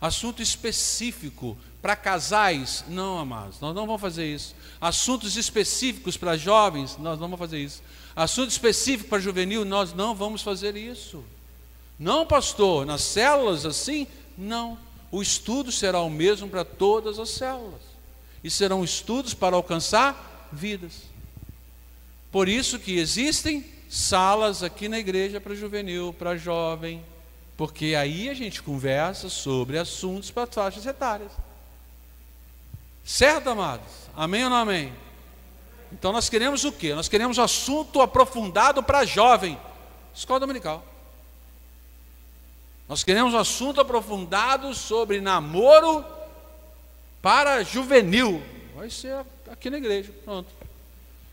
[0.00, 4.54] Assunto específico para casais, não, amados, nós não vamos fazer isso.
[4.80, 7.82] Assuntos específicos para jovens, nós não vamos fazer isso.
[8.16, 11.22] Assunto específico para juvenil, nós não vamos fazer isso.
[11.98, 14.06] Não, pastor, nas células assim,
[14.36, 14.78] não.
[15.10, 17.93] O estudo será o mesmo para todas as células.
[18.44, 21.04] E serão estudos para alcançar vidas.
[22.30, 27.02] Por isso que existem salas aqui na igreja para juvenil, para jovem,
[27.56, 31.32] porque aí a gente conversa sobre assuntos para faixas etárias.
[33.04, 33.86] Certo, amados?
[34.16, 34.92] Amém ou não amém?
[35.92, 36.94] Então nós queremos o quê?
[36.94, 39.58] Nós queremos assunto aprofundado para jovem.
[40.14, 40.84] Escola dominical.
[42.88, 46.04] Nós queremos assunto aprofundado sobre namoro
[47.24, 48.42] para juvenil.
[48.76, 50.12] Vai ser aqui na igreja.
[50.26, 50.46] Pronto.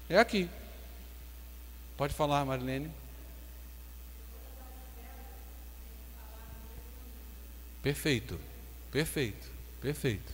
[0.10, 0.50] É aqui.
[1.98, 2.90] Pode falar, Marilene.
[7.84, 8.40] Perfeito.
[8.90, 9.52] Perfeito.
[9.82, 10.34] Perfeito.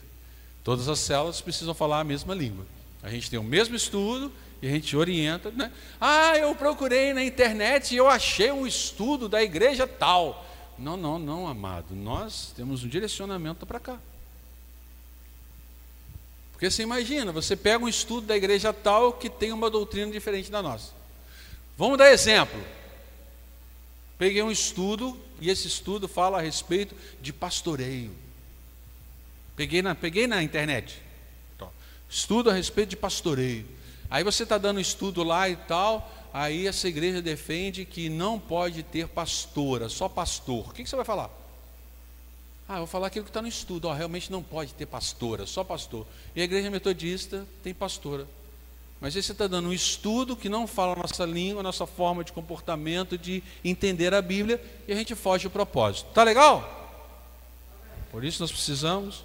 [0.62, 2.64] Todas as células precisam falar a mesma língua.
[3.02, 5.72] A gente tem o mesmo estudo e a gente orienta, né?
[6.00, 10.46] Ah, eu procurei na internet e eu achei um estudo da igreja tal.
[10.78, 11.96] Não, não, não, amado.
[11.96, 13.98] Nós temos um direcionamento para cá.
[16.58, 20.50] Porque você imagina, você pega um estudo da igreja tal que tem uma doutrina diferente
[20.50, 20.92] da nossa.
[21.76, 22.60] Vamos dar exemplo.
[24.18, 28.10] Peguei um estudo e esse estudo fala a respeito de pastoreio.
[29.54, 31.00] Peguei na, peguei na internet.
[32.10, 33.64] Estudo a respeito de pastoreio.
[34.10, 38.82] Aí você está dando estudo lá e tal, aí essa igreja defende que não pode
[38.82, 40.70] ter pastora, só pastor.
[40.70, 41.30] O que, que você vai falar?
[42.68, 43.88] Ah, eu vou falar aquilo que está no estudo.
[43.88, 46.06] Oh, realmente não pode ter pastora, só pastor.
[46.36, 48.28] E a igreja metodista tem pastora.
[49.00, 51.86] Mas aí você está dando um estudo que não fala a nossa língua, a nossa
[51.86, 56.10] forma de comportamento, de entender a Bíblia, e a gente foge do propósito.
[56.12, 56.74] Tá legal?
[58.10, 59.24] Por isso nós precisamos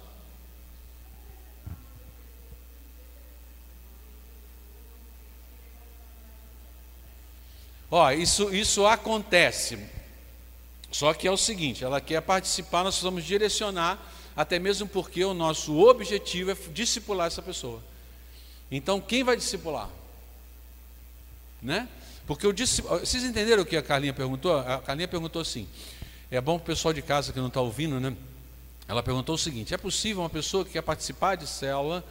[7.96, 9.78] Ó, isso, isso acontece.
[10.94, 14.00] Só que é o seguinte, ela quer participar, nós precisamos direcionar,
[14.36, 17.82] até mesmo porque o nosso objetivo é discipular essa pessoa.
[18.70, 19.90] Então, quem vai discipular?
[21.60, 21.88] Né?
[22.28, 23.04] Porque o discipulado.
[23.04, 24.56] Vocês entenderam o que a Carlinha perguntou?
[24.56, 25.66] A Carlinha perguntou assim:
[26.30, 28.16] é bom para o pessoal de casa que não está ouvindo, né?
[28.86, 32.04] Ela perguntou o seguinte: é possível uma pessoa que quer participar de célula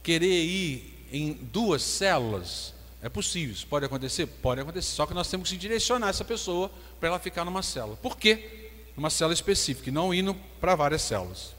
[0.00, 2.72] querer ir em duas células?
[3.02, 4.26] É possível, isso pode acontecer?
[4.26, 7.96] Pode acontecer, só que nós temos que direcionar essa pessoa para ela ficar numa célula.
[7.96, 8.70] Por quê?
[8.96, 11.54] Numa célula específica, e não indo para várias células.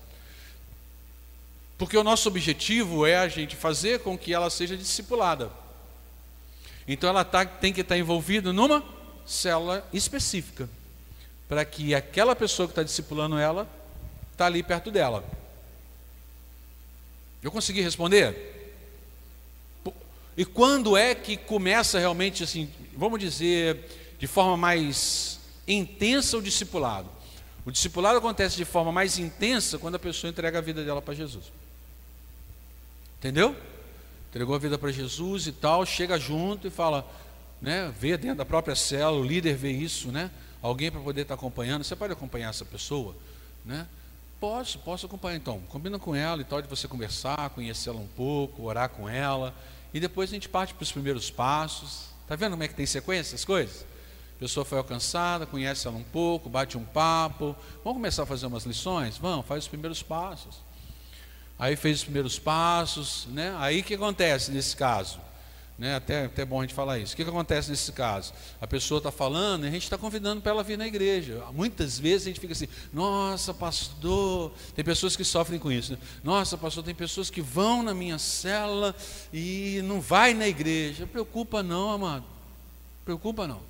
[1.77, 5.49] Porque o nosso objetivo é a gente fazer com que ela seja discipulada.
[6.85, 8.83] Então ela tá, tem que estar tá envolvida numa
[9.25, 10.69] célula específica,
[11.47, 13.65] para que aquela pessoa que está discipulando ela
[14.33, 15.23] está ali perto dela.
[17.41, 18.58] Eu consegui responder?
[20.39, 23.77] E quando é que começa realmente assim, vamos dizer,
[24.17, 27.09] de forma mais intensa o discipulado?
[27.65, 31.13] O discipulado acontece de forma mais intensa quando a pessoa entrega a vida dela para
[31.13, 31.51] Jesus.
[33.17, 33.53] Entendeu?
[34.29, 37.05] Entregou a vida para Jesus e tal, chega junto e fala,
[37.61, 40.31] né, vê dentro da própria célula, o líder vê isso, né?
[40.61, 43.13] Alguém para poder estar tá acompanhando, você pode acompanhar essa pessoa,
[43.65, 43.85] né?
[44.39, 45.59] Posso, posso acompanhar então.
[45.67, 49.53] Combina com ela e tal, de você conversar, conhecê-la um pouco, orar com ela.
[49.93, 52.09] E depois a gente parte para os primeiros passos.
[52.23, 53.85] Está vendo como é que tem sequência as coisas?
[54.35, 57.55] A pessoa foi alcançada, conhece ela um pouco, bate um papo.
[57.83, 59.17] Vamos começar a fazer umas lições?
[59.17, 60.57] Vamos, faz os primeiros passos.
[61.57, 63.53] Aí fez os primeiros passos, né?
[63.59, 65.19] Aí o que acontece nesse caso?
[65.79, 65.95] Né?
[65.95, 67.13] Até, até bom a gente falar isso.
[67.13, 68.33] O que, que acontece nesse caso?
[68.59, 71.41] A pessoa está falando e a gente está convidando para ela vir na igreja.
[71.53, 75.93] Muitas vezes a gente fica assim, nossa, pastor, tem pessoas que sofrem com isso.
[75.93, 75.99] Né?
[76.21, 78.93] Nossa, pastor, tem pessoas que vão na minha cela
[79.31, 81.07] e não vai na igreja.
[81.07, 82.25] Preocupa não, amado.
[83.05, 83.61] Preocupa não.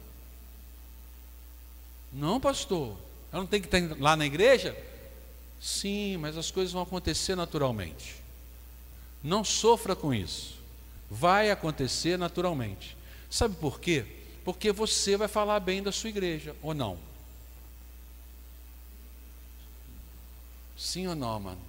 [2.12, 2.98] Não, pastor.
[3.32, 4.76] Ela não tem que estar lá na igreja?
[5.62, 8.16] Sim, mas as coisas vão acontecer naturalmente.
[9.24, 10.59] Não sofra com isso
[11.10, 12.96] vai acontecer naturalmente.
[13.30, 14.06] Sabe por quê?
[14.44, 16.98] Porque você vai falar bem da sua igreja, ou não?
[20.78, 21.62] Sim ou não, mano?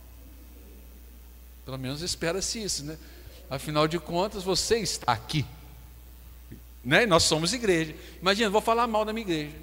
[1.64, 2.98] Pelo menos espera-se isso, né?
[3.48, 5.44] Afinal de contas, você está aqui.
[6.84, 7.04] Né?
[7.06, 7.94] Nós somos igreja.
[8.20, 9.56] Imagina, vou falar mal da minha igreja.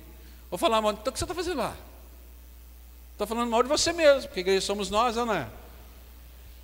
[0.49, 0.91] Vou falar mal.
[0.91, 1.75] Então o que você está fazendo lá?
[3.13, 5.47] Está falando mal de você mesmo, porque igreja somos nós, não é?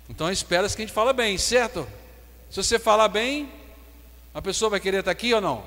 [0.08, 1.88] Então espera-se que a gente fala bem, certo?
[2.50, 3.52] Se você falar bem,
[4.32, 5.64] a pessoa vai querer estar aqui ou não?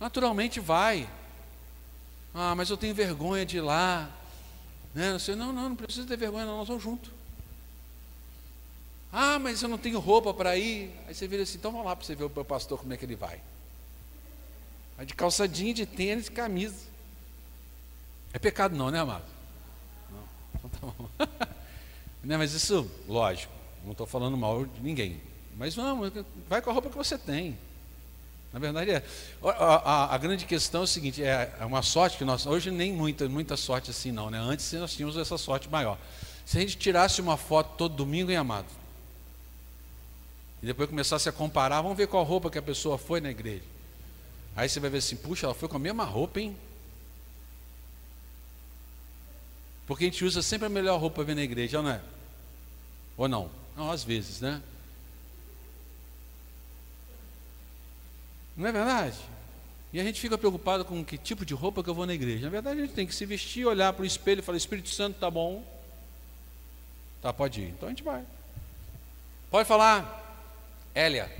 [0.00, 1.08] Naturalmente vai.
[2.34, 4.10] Ah, mas eu tenho vergonha de ir lá.
[4.94, 5.12] Né?
[5.12, 7.10] Você, não, não, não precisa ter vergonha, não, nós vamos juntos.
[9.12, 10.90] Ah, mas eu não tenho roupa para ir.
[11.06, 12.96] Aí você vira assim, então vamos lá para você ver o meu pastor como é
[12.96, 13.40] que ele vai.
[14.96, 16.86] Vai de calçadinha, de tênis, camisa.
[18.32, 19.24] É pecado não, né, amado?
[20.10, 21.08] Não, então tá bom.
[22.24, 23.52] não, mas isso, lógico,
[23.84, 25.20] não estou falando mal de ninguém.
[25.56, 26.12] Mas vamos,
[26.48, 27.56] vai com a roupa que você tem.
[28.52, 29.04] Na verdade é.
[29.42, 32.46] A, a, a, grande questão é o seguinte: é, é uma sorte que nós.
[32.46, 34.38] Hoje nem muita, muita sorte assim, não, né?
[34.38, 35.98] Antes nós tínhamos essa sorte maior.
[36.46, 38.68] Se a gente tirasse uma foto todo domingo, hein, amado?
[40.62, 43.64] E depois começasse a comparar, vamos ver qual roupa que a pessoa foi na igreja.
[44.56, 46.56] Aí você vai ver assim, puxa, ela foi com a mesma roupa, hein?
[49.86, 52.00] Porque a gente usa sempre a melhor roupa para vir na igreja, não é?
[53.16, 53.50] Ou não?
[53.76, 54.62] Não, às vezes, né?
[58.56, 59.16] Não é verdade?
[59.92, 62.44] E a gente fica preocupado com que tipo de roupa que eu vou na igreja.
[62.44, 64.88] Na verdade, a gente tem que se vestir, olhar para o espelho e falar: Espírito
[64.88, 65.64] Santo, tá bom?
[67.22, 67.68] Tá, pode ir.
[67.68, 68.24] Então a gente vai.
[69.50, 70.42] Pode falar,
[70.94, 71.30] Hélia.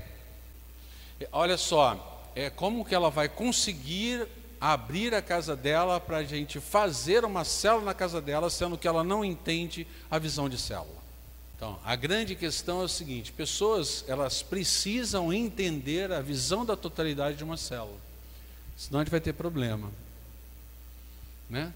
[1.31, 4.27] Olha só, é como que ela vai conseguir
[4.59, 8.87] abrir a casa dela para a gente fazer uma célula na casa dela, sendo que
[8.87, 11.04] ela não entende a visão de célula.
[11.55, 17.37] Então, a grande questão é o seguinte: pessoas elas precisam entender a visão da totalidade
[17.37, 17.97] de uma célula,
[18.75, 19.89] senão a gente vai ter problema,
[21.49, 21.73] né?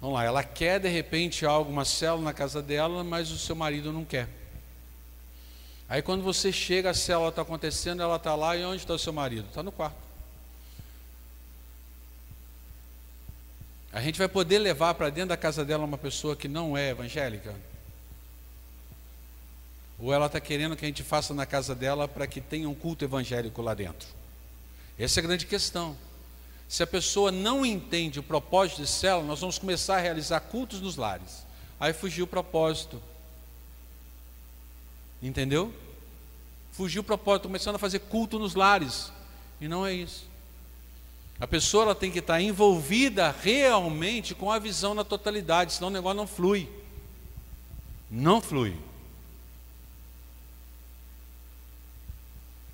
[0.00, 3.92] Vamos lá, ela quer de repente alguma célula na casa dela, mas o seu marido
[3.92, 4.28] não quer.
[5.88, 8.98] Aí quando você chega, a célula está acontecendo, ela está lá e onde está o
[8.98, 9.48] seu marido?
[9.48, 9.96] Está no quarto.
[13.90, 16.90] A gente vai poder levar para dentro da casa dela uma pessoa que não é
[16.90, 17.54] evangélica?
[19.98, 22.74] Ou ela está querendo que a gente faça na casa dela para que tenha um
[22.74, 24.08] culto evangélico lá dentro?
[24.98, 25.96] Essa é a grande questão.
[26.68, 30.80] Se a pessoa não entende o propósito de célula, nós vamos começar a realizar cultos
[30.80, 31.46] nos lares.
[31.80, 33.00] Aí fugiu o propósito.
[35.22, 35.74] Entendeu?
[36.72, 39.10] Fugiu o propósito, começando a fazer culto nos lares.
[39.60, 40.28] E não é isso.
[41.40, 45.92] A pessoa ela tem que estar envolvida realmente com a visão na totalidade, senão o
[45.92, 46.68] negócio não flui.
[48.10, 48.76] Não flui.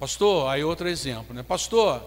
[0.05, 1.42] Pastor, aí outro exemplo, né?
[1.42, 2.05] Pastor,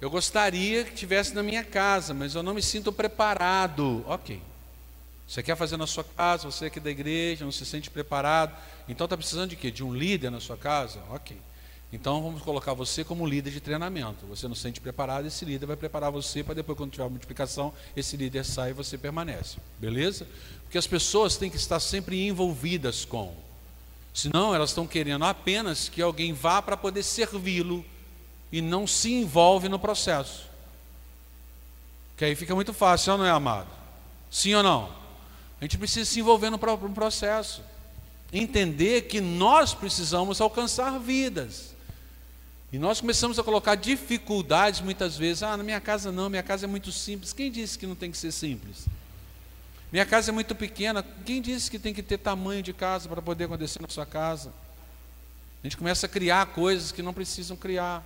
[0.00, 4.04] eu gostaria que tivesse na minha casa, mas eu não me sinto preparado.
[4.06, 4.40] Ok.
[5.26, 8.56] Você quer fazer na sua casa, você aqui da igreja, não se sente preparado.
[8.88, 9.72] Então está precisando de quê?
[9.72, 11.00] De um líder na sua casa?
[11.10, 11.36] Ok.
[11.92, 14.24] Então vamos colocar você como líder de treinamento.
[14.26, 17.08] Você não se sente preparado, esse líder vai preparar você para depois, quando tiver a
[17.08, 19.56] multiplicação, esse líder sai e você permanece.
[19.80, 20.24] Beleza?
[20.62, 23.34] Porque as pessoas têm que estar sempre envolvidas com.
[24.14, 27.84] Senão elas estão querendo apenas que alguém vá para poder servi-lo
[28.52, 30.46] e não se envolve no processo.
[32.16, 33.66] Que aí fica muito fácil, não é, amado?
[34.30, 34.88] Sim ou não?
[35.60, 37.60] A gente precisa se envolver no processo.
[38.32, 41.74] Entender que nós precisamos alcançar vidas.
[42.72, 45.42] E nós começamos a colocar dificuldades muitas vezes.
[45.42, 47.32] Ah, na minha casa não, minha casa é muito simples.
[47.32, 48.86] Quem disse que não tem que ser simples?
[49.94, 51.04] Minha casa é muito pequena.
[51.24, 54.52] Quem disse que tem que ter tamanho de casa para poder acontecer na sua casa?
[55.62, 58.02] A gente começa a criar coisas que não precisam criar.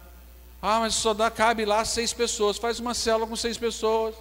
[0.60, 2.58] Ah, mas só dá, cabe lá seis pessoas.
[2.58, 4.14] Faz uma célula com seis pessoas.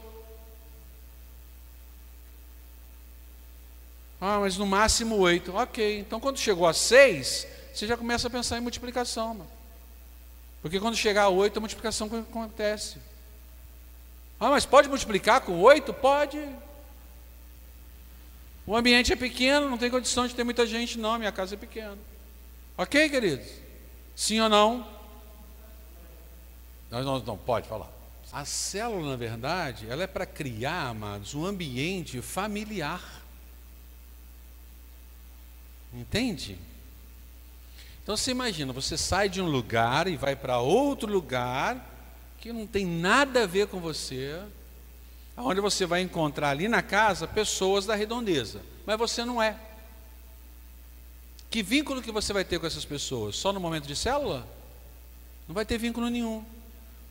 [4.22, 5.54] Ah, mas no máximo oito.
[5.54, 6.00] Ok.
[6.00, 9.34] Então quando chegou a seis, você já começa a pensar em multiplicação.
[9.34, 9.52] Mano.
[10.62, 12.96] Porque quando chegar a oito, a multiplicação acontece.
[14.40, 15.94] Ah, mas pode multiplicar com oito?
[15.94, 16.40] Pode.
[18.68, 21.18] O ambiente é pequeno, não tem condição de ter muita gente, não.
[21.18, 21.98] Minha casa é pequena.
[22.78, 23.48] Ok, queridos?
[24.14, 24.86] Sim ou não?
[26.92, 27.90] Não, não, não pode falar.
[28.32, 33.02] A célula, na verdade, ela é para criar, amados, um ambiente familiar.
[35.94, 36.60] Entende?
[38.04, 41.94] Então você imagina, você sai de um lugar e vai para outro lugar
[42.38, 44.42] que não tem nada a ver com você,
[45.38, 49.56] onde você vai encontrar ali na casa pessoas da redondeza, mas você não é.
[51.50, 53.36] Que vínculo que você vai ter com essas pessoas?
[53.36, 54.46] Só no momento de célula?
[55.48, 56.44] Não vai ter vínculo nenhum,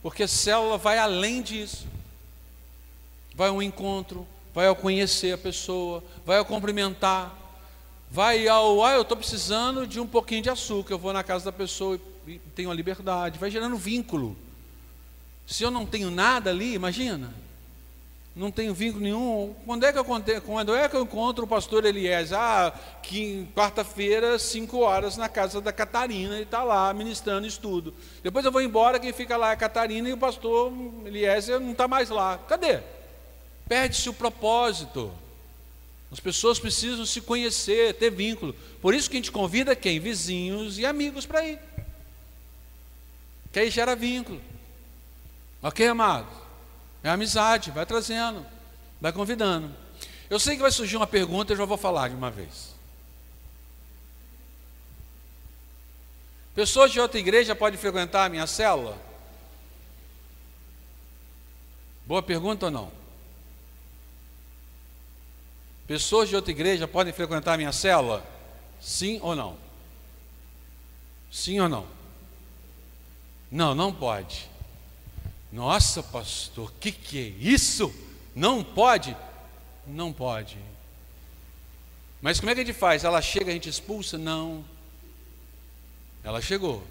[0.03, 1.87] porque célula vai além disso.
[3.33, 7.35] Vai ao encontro, vai ao conhecer a pessoa, vai ao cumprimentar,
[8.09, 11.45] Vai ao, ah, eu estou precisando de um pouquinho de açúcar, eu vou na casa
[11.45, 13.37] da pessoa e tenho a liberdade.
[13.37, 14.35] Vai gerando vínculo.
[15.45, 17.33] Se eu não tenho nada ali, imagina.
[18.37, 19.55] Não tenho vínculo nenhum.
[19.65, 22.31] Quando é que eu, quando é que eu encontro o pastor Elias?
[22.31, 22.71] Ah,
[23.55, 27.95] quarta-feira, cinco horas, na casa da Catarina, ele está lá ministrando estudo.
[28.21, 30.71] Depois eu vou embora, quem fica lá é a Catarina e o pastor
[31.03, 32.37] Elias não está mais lá.
[32.47, 32.79] Cadê?
[33.67, 35.11] Perde-se o propósito.
[36.11, 38.53] As pessoas precisam se conhecer, ter vínculo.
[38.79, 39.99] Por isso que a gente convida quem?
[39.99, 41.59] Vizinhos e amigos para ir.
[43.51, 44.39] Que aí gera vínculo.
[45.63, 46.46] Ok, amado?
[47.03, 48.45] É amizade, vai trazendo,
[48.99, 49.73] vai convidando.
[50.29, 52.75] Eu sei que vai surgir uma pergunta, eu já vou falar de uma vez.
[56.53, 58.97] Pessoas de outra igreja podem frequentar a minha célula?
[62.05, 62.91] Boa pergunta ou não?
[65.85, 68.25] Pessoas de outra igreja podem frequentar a minha célula?
[68.81, 69.57] Sim ou não?
[71.31, 71.87] Sim ou não?
[73.51, 74.49] Não, não pode.
[75.57, 77.91] Nossa, pastor, o que, que é isso?
[78.35, 79.17] Não pode?
[79.87, 80.55] Não pode.
[82.21, 83.03] Mas como é que a gente faz?
[83.03, 84.19] Ela chega, a gente expulsa?
[84.19, 84.63] Não.
[86.23, 86.83] Ela chegou.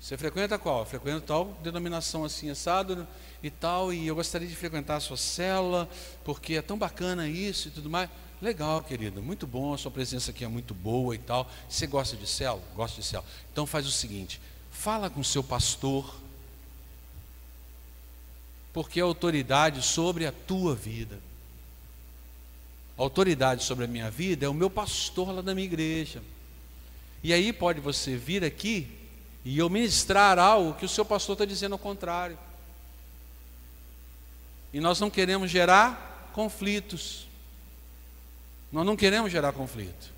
[0.00, 0.86] Você frequenta qual?
[0.86, 3.06] Frequenta tal denominação assim, assado
[3.42, 5.86] e tal, e eu gostaria de frequentar a sua célula,
[6.24, 8.08] porque é tão bacana isso e tudo mais.
[8.40, 11.46] Legal, querida, muito bom, a sua presença aqui é muito boa e tal.
[11.68, 12.64] Você gosta de célula?
[12.74, 13.28] Gosta de célula.
[13.52, 16.24] Então faz o seguinte, fala com o seu pastor,
[18.76, 21.18] porque é autoridade sobre a tua vida.
[22.98, 26.22] A autoridade sobre a minha vida é o meu pastor lá da minha igreja.
[27.22, 28.86] E aí pode você vir aqui
[29.46, 32.38] e eu ministrar algo que o seu pastor está dizendo ao contrário.
[34.74, 37.26] E nós não queremos gerar conflitos.
[38.70, 40.12] Nós não queremos gerar conflito.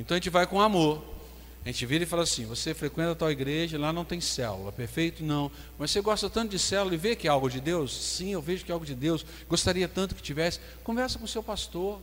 [0.00, 1.13] Então a gente vai com amor.
[1.64, 5.24] A gente vira e fala assim: você frequenta tal igreja, lá não tem célula, perfeito?
[5.24, 5.50] Não.
[5.78, 7.94] Mas você gosta tanto de célula e vê que é algo de Deus?
[7.94, 9.24] Sim, eu vejo que é algo de Deus.
[9.48, 10.60] Gostaria tanto que tivesse.
[10.82, 12.00] Conversa com o seu pastor.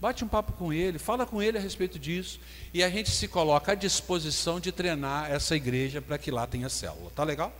[0.00, 2.38] Bate um papo com ele, fala com ele a respeito disso,
[2.72, 6.68] e a gente se coloca à disposição de treinar essa igreja para que lá tenha
[6.68, 7.10] célula.
[7.16, 7.50] Tá legal?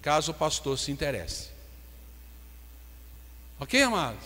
[0.00, 1.50] Caso o pastor se interesse.
[3.60, 4.24] Ok, amados?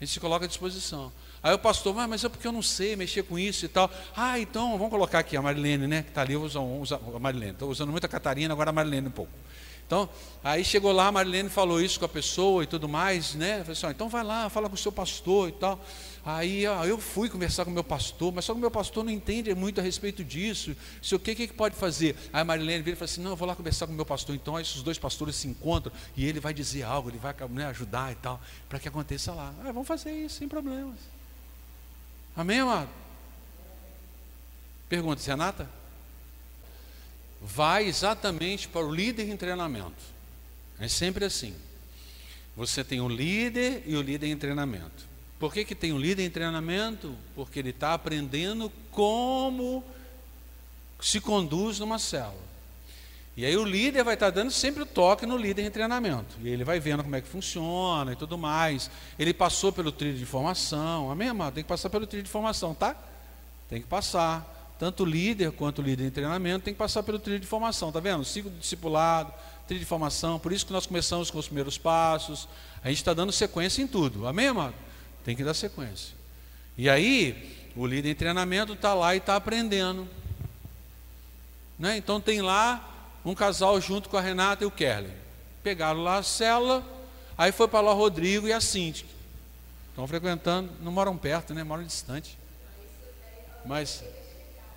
[0.00, 1.12] A gente se coloca à disposição.
[1.42, 3.90] Aí o pastor, mas, mas é porque eu não sei mexer com isso e tal.
[4.16, 6.02] Ah, então vamos colocar aqui a Marilene, né?
[6.02, 7.52] Que está ali, usa, usa, a Marilene.
[7.52, 9.32] Estou usando muito a Catarina, agora a Marilene um pouco.
[9.88, 10.06] Então,
[10.44, 13.60] aí chegou lá, a Marilene falou isso com a pessoa e tudo mais, né?
[13.60, 15.82] Falei assim, ó, então vai lá, fala com o seu pastor e tal.
[16.26, 19.10] Aí eu fui conversar com o meu pastor, mas só que o meu pastor não
[19.10, 20.76] entende muito a respeito disso.
[21.00, 22.14] Se o que, que pode fazer?
[22.34, 24.04] Aí a Marilene vira e fala assim: não, eu vou lá conversar com o meu
[24.04, 24.34] pastor.
[24.34, 27.64] Então, aí esses dois pastores se encontram e ele vai dizer algo, ele vai né,
[27.68, 29.54] ajudar e tal, para que aconteça lá.
[29.60, 31.17] Ah, vamos fazer isso sem problemas.
[32.38, 32.88] Amém, amado?
[34.88, 35.78] Pergunta, Renata?
[37.40, 40.02] vai exatamente para o líder em treinamento.
[40.78, 41.54] É sempre assim.
[42.56, 45.06] Você tem o líder e o líder em treinamento.
[45.38, 47.14] Por que, que tem o líder em treinamento?
[47.34, 49.84] Porque ele está aprendendo como
[51.00, 52.47] se conduz numa célula.
[53.38, 56.36] E aí o líder vai estar dando sempre o toque no líder em treinamento.
[56.42, 58.90] E ele vai vendo como é que funciona e tudo mais.
[59.16, 61.08] Ele passou pelo trilho de formação.
[61.08, 61.54] Amém, amado?
[61.54, 62.96] Tem que passar pelo trilho de formação, tá?
[63.68, 67.20] Tem que passar tanto o líder quanto o líder em treinamento tem que passar pelo
[67.20, 68.24] trilho de formação, tá vendo?
[68.24, 69.32] Ciclo de discipulado,
[69.68, 72.48] trilho de formação, por isso que nós começamos com os primeiros passos,
[72.82, 74.74] a gente está dando sequência em tudo, amém, amado?
[75.24, 76.12] Tem que dar sequência.
[76.76, 80.08] E aí, o líder em treinamento está lá e está aprendendo.
[81.78, 81.96] Né?
[81.96, 85.12] Então tem lá um casal junto com a Renata e o Kelly.
[85.62, 86.84] Pegaram lá a célula,
[87.36, 89.06] aí foi para lá o Rodrigo e a Cintia.
[89.90, 91.64] Estão frequentando, não moram perto, né?
[91.64, 92.38] Moram distante.
[93.64, 94.04] Mas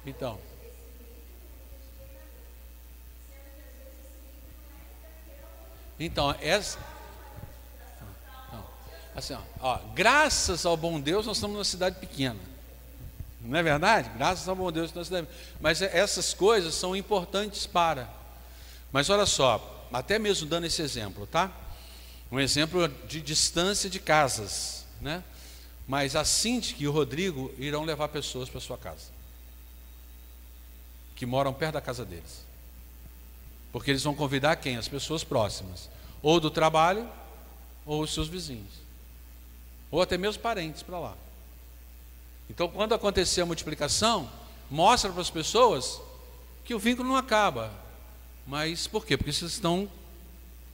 [0.06, 0.40] então.
[6.00, 6.80] Então, essa.
[8.48, 8.66] Então,
[9.16, 12.40] assim, ó, ó, graças ao bom Deus, nós estamos numa cidade pequena.
[13.40, 14.10] Não é verdade?
[14.18, 15.28] Graças ao bom Deus, nós cidade.
[15.60, 18.10] Mas essas coisas são importantes para.
[18.92, 21.52] Mas olha só, até mesmo dando esse exemplo, tá?
[22.32, 25.24] Um exemplo de distância de casas, né?
[25.88, 29.22] Mas a Cinti e o Rodrigo irão levar pessoas para sua casa
[31.22, 32.44] que moram perto da casa deles.
[33.72, 34.78] Porque eles vão convidar quem?
[34.78, 35.88] As pessoas próximas,
[36.20, 37.08] ou do trabalho,
[37.86, 38.74] ou os seus vizinhos,
[39.92, 41.16] ou até mesmo parentes para lá.
[42.50, 44.28] Então, quando acontecer a multiplicação,
[44.68, 46.02] mostra para as pessoas
[46.66, 47.72] que o vínculo não acaba.
[48.46, 49.18] Mas por quê?
[49.18, 49.90] Porque vocês estão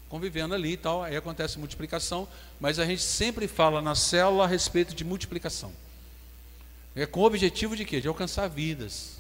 [0.10, 2.28] convivendo ali e tal, aí acontece multiplicação,
[2.60, 5.72] mas a gente sempre fala na célula a respeito de multiplicação.
[6.96, 8.00] É com o objetivo de quê?
[8.00, 9.18] De alcançar vidas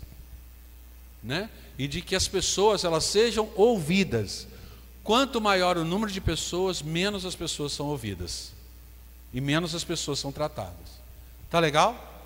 [1.27, 1.49] né?
[1.77, 4.47] E de que as pessoas elas sejam ouvidas.
[5.03, 8.53] Quanto maior o número de pessoas, menos as pessoas são ouvidas
[9.33, 11.01] e menos as pessoas são tratadas.
[11.49, 12.25] Tá legal?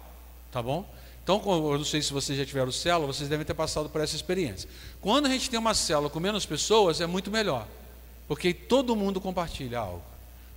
[0.52, 0.88] Tá bom?
[1.24, 4.16] Então, eu não sei se vocês já tiveram célula, vocês devem ter passado por essa
[4.16, 4.68] experiência.
[5.00, 7.68] Quando a gente tem uma célula com menos pessoas, é muito melhor,
[8.28, 10.04] porque todo mundo compartilha algo.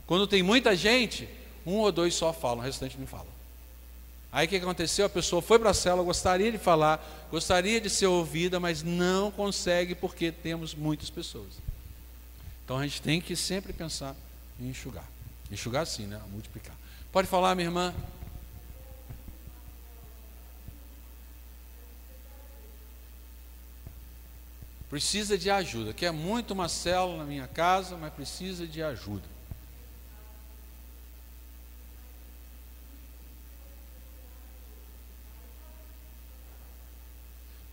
[0.06, 1.28] Quando tem muita gente,
[1.66, 3.26] um ou dois só falam, o restante não fala.
[4.32, 5.06] Aí o que aconteceu?
[5.06, 9.30] A pessoa foi para a célula, gostaria de falar, gostaria de ser ouvida, mas não
[9.30, 11.52] consegue porque temos muitas pessoas.
[12.64, 14.16] Então a gente tem que sempre pensar
[14.58, 15.08] em enxugar.
[15.52, 16.20] Enxugar sim, né?
[16.32, 16.74] Multiplicar.
[17.12, 17.94] Pode falar, minha irmã?
[24.94, 25.92] Precisa de ajuda.
[25.92, 29.24] Quer muito uma célula na minha casa, mas precisa de ajuda.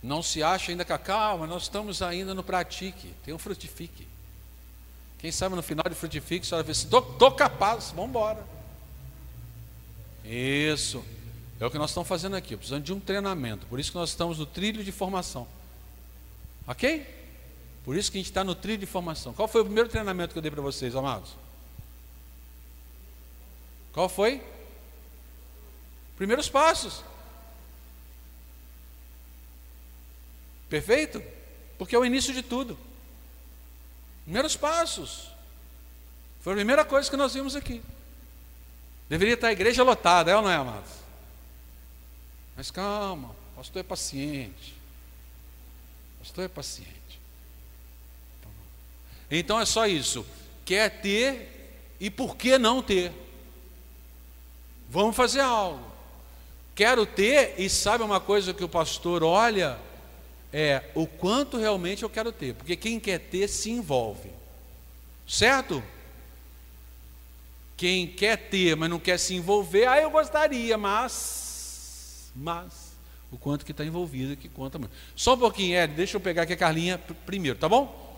[0.02, 4.08] Não se acha ainda com a calma, nós estamos ainda no pratique, tem um frutifique.
[5.20, 8.44] Quem sabe no final de frutifique, você vai ver se estou capaz, vamos embora.
[10.24, 11.04] Isso,
[11.60, 14.10] é o que nós estamos fazendo aqui, precisando de um treinamento, por isso que nós
[14.10, 15.46] estamos no trilho de formação.
[16.66, 17.06] Ok?
[17.84, 19.32] Por isso que a gente está no trilho de formação.
[19.32, 21.34] Qual foi o primeiro treinamento que eu dei para vocês, amados?
[23.92, 24.42] Qual foi?
[26.16, 27.02] Primeiros passos.
[30.68, 31.22] Perfeito?
[31.76, 32.78] Porque é o início de tudo.
[34.24, 35.28] Primeiros passos.
[36.40, 37.82] Foi a primeira coisa que nós vimos aqui.
[39.08, 40.90] Deveria estar a igreja lotada, é ou não é, amados?
[42.56, 44.81] Mas calma, o pastor é paciente.
[46.22, 47.20] Pastor é paciente.
[49.28, 50.24] Então é só isso.
[50.64, 53.12] Quer ter e por que não ter?
[54.88, 55.84] Vamos fazer algo.
[56.76, 59.76] Quero ter e sabe uma coisa que o pastor olha
[60.52, 64.30] é o quanto realmente eu quero ter, porque quem quer ter se envolve,
[65.26, 65.82] certo?
[67.76, 72.81] Quem quer ter, mas não quer se envolver, ah, eu gostaria, mas, mas,
[73.32, 74.94] o quanto que está envolvido que conta muito.
[75.16, 78.12] Só um pouquinho, Ed, deixa eu pegar aqui a Carlinha primeiro, tá bom?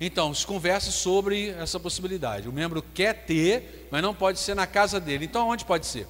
[0.00, 2.48] Então, se conversa sobre essa possibilidade.
[2.48, 5.24] O membro quer ter, mas não pode ser na casa dele.
[5.24, 6.06] Então, onde pode ser?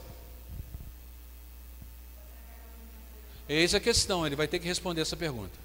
[3.49, 5.57] Eis a questão, ele vai ter que responder essa pergunta.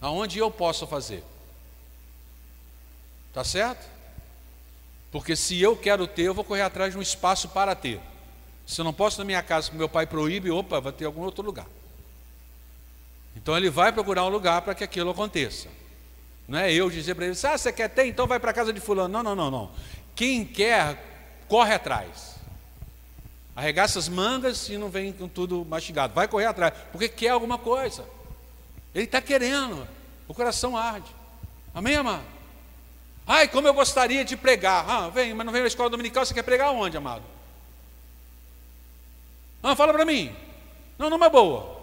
[0.00, 1.22] Aonde eu posso fazer?
[3.32, 3.97] Tá certo?
[5.18, 8.00] Porque se eu quero ter, eu vou correr atrás de um espaço para ter.
[8.64, 11.44] Se eu não posso na minha casa, meu pai proíbe, opa, vai ter algum outro
[11.44, 11.66] lugar.
[13.34, 15.66] Então ele vai procurar um lugar para que aquilo aconteça.
[16.46, 18.72] Não é eu dizer para ele, ah, você quer ter, então vai para a casa
[18.72, 19.08] de fulano.
[19.08, 19.70] Não, não, não, não.
[20.14, 22.36] Quem quer, corre atrás.
[23.56, 26.14] Arregaça as mangas e não vem com tudo mastigado.
[26.14, 28.04] Vai correr atrás, porque quer alguma coisa.
[28.94, 29.84] Ele está querendo.
[30.28, 31.12] O coração arde.
[31.74, 32.37] Amém, amado?
[33.30, 34.88] Ai, como eu gostaria de pregar.
[34.88, 37.22] Ah, vem, mas não vem na escola dominical, você quer pregar onde, amado?
[39.62, 40.34] Ah, fala para mim.
[40.98, 41.76] Não, numa boa.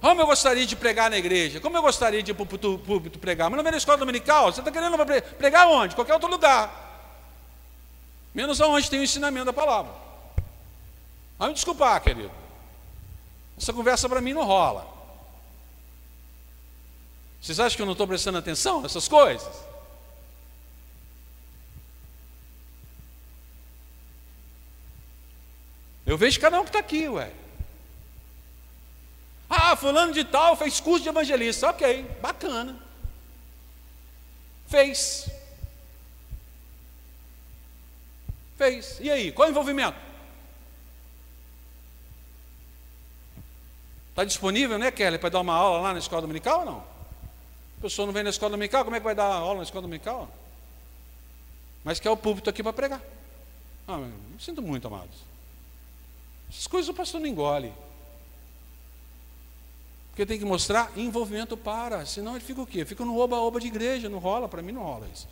[0.00, 3.18] Como eu gostaria de pregar na igreja, como eu gostaria de ir para o púlpito
[3.18, 4.96] pregar, mas não vem na escola dominical, você está querendo
[5.36, 5.94] pregar onde?
[5.94, 6.84] Qualquer outro lugar.
[8.32, 9.92] Menos aonde tem o ensinamento da palavra.
[11.38, 12.30] Vai me desculpar, querido.
[13.58, 14.86] Essa conversa para mim não rola.
[17.40, 19.65] Vocês acham que eu não estou prestando atenção nessas coisas?
[26.06, 27.32] Eu vejo cada um que está aqui, ué.
[29.50, 31.68] Ah, fulano de tal fez curso de evangelista.
[31.70, 32.78] Ok, bacana.
[34.68, 35.28] Fez.
[38.56, 38.98] Fez.
[39.00, 39.98] E aí, qual é o envolvimento?
[44.10, 46.78] Está disponível, né, Kelly, para dar uma aula lá na escola dominical ou não?
[47.78, 49.82] A pessoa não vem na escola dominical, como é que vai dar aula na escola
[49.82, 50.30] dominical?
[51.84, 53.02] Mas quer o púlpito aqui para pregar.
[53.86, 54.00] Ah,
[54.40, 55.35] sinto muito, amados.
[56.50, 57.72] Essas coisas o pastor não engole.
[60.10, 62.84] Porque tem que mostrar envolvimento para, senão ele fica o quê?
[62.84, 65.28] Fica no oba-oba de igreja, não rola, para mim não rola isso.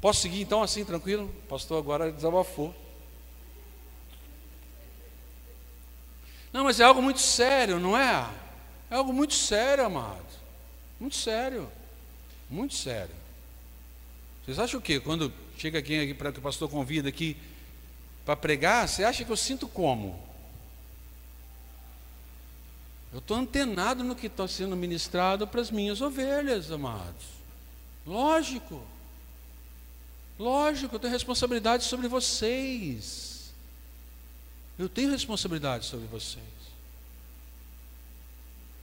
[0.00, 1.24] Posso seguir então assim, tranquilo?
[1.24, 2.74] O pastor agora desabafou.
[6.52, 8.30] Não, mas é algo muito sério, não é?
[8.90, 10.24] É algo muito sério, amado.
[11.00, 11.70] Muito sério.
[12.48, 13.14] Muito sério.
[14.44, 15.00] Vocês acham o quê?
[15.00, 17.36] Quando chega alguém aqui para que o pastor convida aqui
[18.24, 20.18] para pregar, você acha que eu sinto como?
[23.12, 27.26] Eu estou antenado no que está sendo ministrado para as minhas ovelhas, amados.
[28.06, 28.82] Lógico.
[30.38, 33.52] Lógico, eu tenho responsabilidade sobre vocês.
[34.76, 36.44] Eu tenho responsabilidade sobre vocês.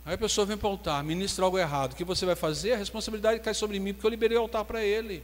[0.06, 1.92] Aí a pessoa vem para o altar, ministra algo errado.
[1.92, 2.74] O que você vai fazer?
[2.74, 5.24] A responsabilidade cai sobre mim, porque eu liberei o altar para ele.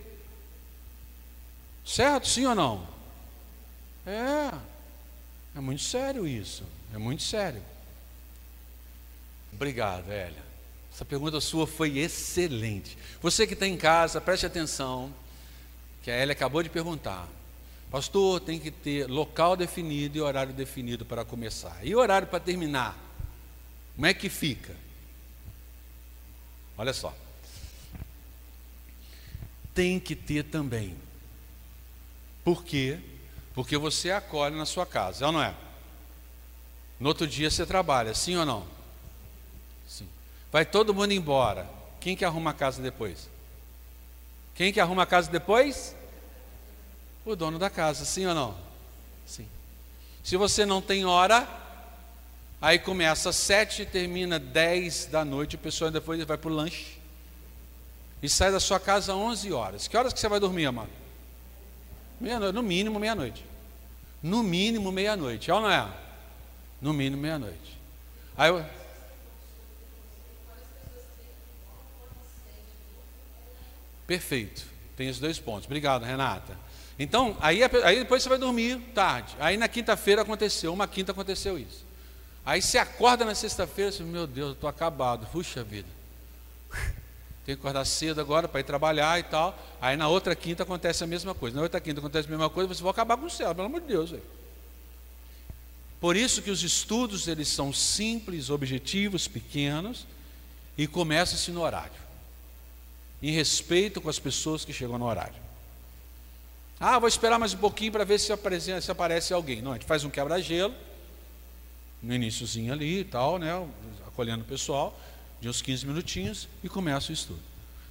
[1.86, 2.28] Certo?
[2.28, 2.97] Sim ou não?
[4.08, 4.58] É.
[5.55, 6.64] É muito sério isso.
[6.93, 7.62] É muito sério.
[9.51, 10.47] Obrigado, Elia.
[10.93, 12.97] Essa pergunta sua foi excelente.
[13.22, 15.14] Você que está em casa, preste atenção,
[16.01, 17.28] que a Elia acabou de perguntar.
[17.91, 21.80] Pastor, tem que ter local definido e horário definido para começar.
[21.84, 22.97] E horário para terminar?
[23.95, 24.76] Como é que fica?
[26.78, 27.16] Olha só.
[29.74, 30.95] Tem que ter também.
[32.43, 32.99] Por quê?
[33.58, 35.51] Porque você acolhe na sua casa, é ou não é?
[36.99, 38.68] No outro dia você trabalha, sim ou não?
[40.51, 41.68] Vai todo mundo embora.
[41.99, 43.28] Quem que arruma a casa depois?
[44.53, 45.95] Quem que arruma a casa depois?
[47.26, 48.55] O dono da casa, sim ou não?
[49.26, 49.47] Sim.
[50.24, 51.49] Se você não tem hora,
[52.62, 56.53] aí começa às sete e termina dez da noite, o pessoal depois vai para o
[56.53, 56.99] lanche.
[58.22, 59.88] E sai da sua casa às onze horas.
[59.88, 61.07] Que horas que você vai dormir, amado?
[62.20, 63.45] Meia-noite, no mínimo meia-noite.
[64.22, 65.88] No mínimo meia-noite, é ou não é?
[66.82, 67.78] No mínimo meia-noite.
[68.36, 68.51] Aí
[74.07, 74.65] Perfeito.
[74.95, 75.65] Tem os dois pontos.
[75.65, 76.57] Obrigado, Renata.
[76.97, 79.36] Então, aí, aí depois você vai dormir tarde.
[79.39, 81.86] Aí na quinta-feira aconteceu, uma quinta aconteceu isso.
[82.43, 85.28] Aí você acorda na sexta-feira e meu Deus, eu estou acabado.
[85.28, 85.89] Puxa vida.
[87.48, 89.58] Tenho que acordar cedo agora para ir trabalhar e tal.
[89.80, 91.56] Aí na outra quinta acontece a mesma coisa.
[91.56, 93.80] Na outra quinta acontece a mesma coisa, você vai acabar com o céu, pelo amor
[93.80, 94.12] de Deus.
[94.12, 94.24] Véio.
[96.02, 100.06] Por isso que os estudos eles são simples, objetivos, pequenos
[100.78, 102.08] e começam-se no horário
[103.24, 105.48] em respeito com as pessoas que chegam no horário.
[106.78, 109.62] Ah, vou esperar mais um pouquinho para ver se aparece, se aparece alguém.
[109.62, 110.76] Não, a gente faz um quebra-gelo,
[112.04, 113.66] no iníciozinho ali e tal, né,
[114.06, 115.00] acolhendo o pessoal,
[115.40, 117.40] de uns 15 minutinhos, e começa o estudo.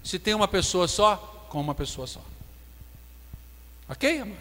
[0.03, 1.17] Se tem uma pessoa só,
[1.49, 2.21] com uma pessoa só.
[3.89, 4.39] Ok, amado?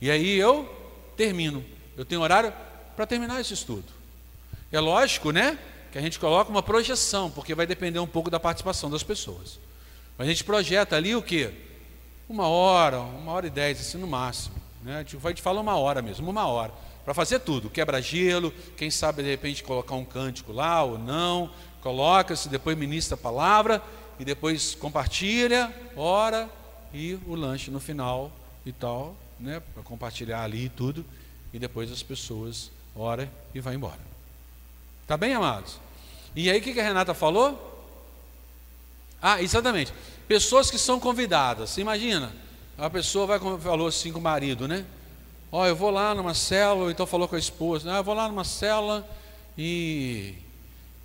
[0.00, 0.64] E aí eu
[1.16, 1.64] termino.
[1.96, 2.52] Eu tenho horário
[2.94, 3.84] para terminar esse estudo.
[4.70, 5.58] É lógico, né?
[5.96, 9.58] que a gente coloca uma projeção, porque vai depender um pouco da participação das pessoas.
[10.18, 11.50] A gente projeta ali o que?
[12.28, 14.56] Uma hora, uma hora e dez, assim no máximo.
[14.82, 14.96] Né?
[14.98, 16.70] A gente falar uma hora mesmo, uma hora.
[17.06, 21.48] Para fazer tudo, quebra-gelo, quem sabe de repente colocar um cântico lá ou não,
[21.80, 23.80] coloca-se, depois ministra a palavra
[24.18, 26.50] e depois compartilha, ora
[26.92, 28.32] e o lanche no final
[28.66, 31.06] e tal, né, para compartilhar ali e tudo,
[31.52, 34.00] e depois as pessoas ora e vai embora.
[35.06, 35.78] Tá bem, amados?
[36.34, 37.86] E aí o que, que a Renata falou?
[39.22, 39.94] Ah, exatamente.
[40.26, 41.78] Pessoas que são convidadas.
[41.78, 42.34] Imagina,
[42.76, 44.84] a pessoa vai falou assim com o marido, né?
[45.50, 48.14] Ó, oh, eu vou lá numa célula, então falou com a esposa, ah, eu vou
[48.14, 49.08] lá numa célula
[49.56, 50.34] e,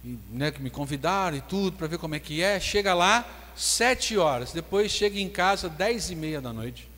[0.03, 2.59] e né, que me convidaram e tudo para ver como é que é.
[2.59, 3.25] Chega lá
[3.55, 6.89] sete horas, depois chega em casa dez e meia da noite.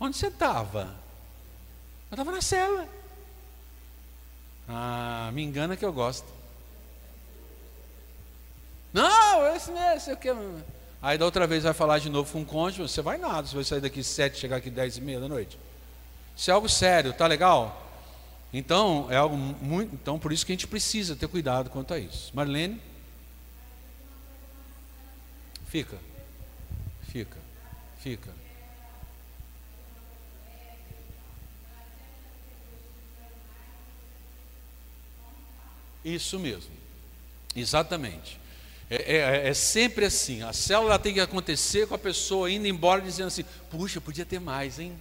[0.00, 0.94] Onde você estava?
[2.10, 2.88] Eu estava na célula.
[4.68, 6.26] Ah, me engana que eu gosto.
[8.92, 10.28] Não, esse mesmo, sei o que.
[11.00, 13.54] Aí da outra vez vai falar de novo com o cônjuge, você vai nada, você
[13.54, 15.58] vai sair daqui sete, chegar aqui dez e meia da noite.
[16.36, 17.78] Isso é algo sério, tá legal?
[18.52, 19.94] Então, é algo muito.
[19.94, 22.30] Então, por isso que a gente precisa ter cuidado quanto a isso.
[22.34, 22.80] Marlene?
[25.66, 25.98] Fica.
[27.10, 27.38] Fica.
[27.98, 28.30] Fica.
[36.04, 36.70] Isso mesmo.
[37.54, 38.38] Exatamente.
[38.90, 40.42] É, é, é, sempre assim.
[40.42, 44.40] A célula tem que acontecer com a pessoa indo embora dizendo assim: puxa, podia ter
[44.40, 44.92] mais, hein?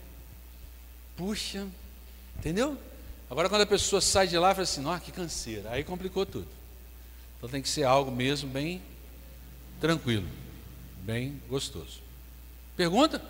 [1.15, 1.67] Puxa,
[2.37, 2.77] entendeu?
[3.29, 5.69] Agora, quando a pessoa sai de lá, fala assim: nossa, que canseira.
[5.71, 6.47] Aí complicou tudo.
[7.37, 8.81] Então tem que ser algo mesmo bem
[9.79, 10.27] tranquilo,
[11.03, 12.01] bem gostoso.
[12.75, 13.21] Pergunta?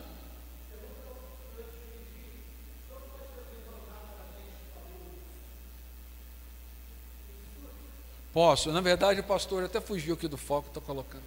[8.33, 8.71] Posso.
[8.71, 11.23] Na verdade, o pastor até fugiu aqui do foco, estou colocando.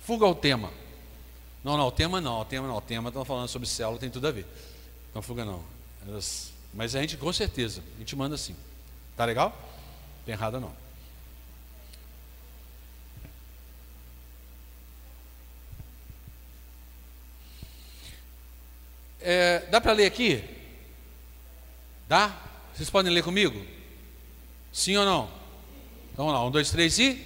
[0.00, 0.70] Fuga ao tema.
[1.62, 4.10] Não, não, o tema não, o tema não, o tema estão falando sobre célula, tem
[4.10, 4.46] tudo a ver.
[5.14, 5.62] Não fuga não.
[6.72, 8.56] Mas a gente, com certeza, a gente manda assim.
[9.16, 9.56] Tá legal?
[10.26, 10.74] Tem errado não.
[19.20, 20.44] É, dá para ler aqui?
[22.06, 22.36] Dá?
[22.74, 23.64] Vocês podem ler comigo?
[24.70, 25.24] Sim ou não?
[26.12, 27.24] Então, vamos lá, um, dois, três e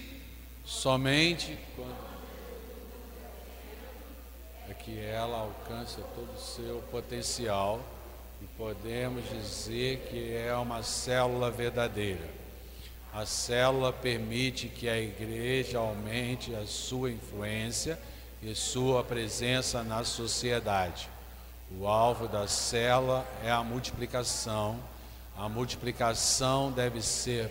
[0.65, 1.98] somente quando
[4.89, 7.81] que ela alcança todo o seu potencial
[8.41, 12.27] e podemos dizer que é uma célula verdadeira.
[13.13, 17.99] A célula permite que a igreja aumente a sua influência
[18.43, 21.11] e sua presença na sociedade.
[21.79, 24.79] O alvo da célula é a multiplicação
[25.39, 27.49] a multiplicação deve ser.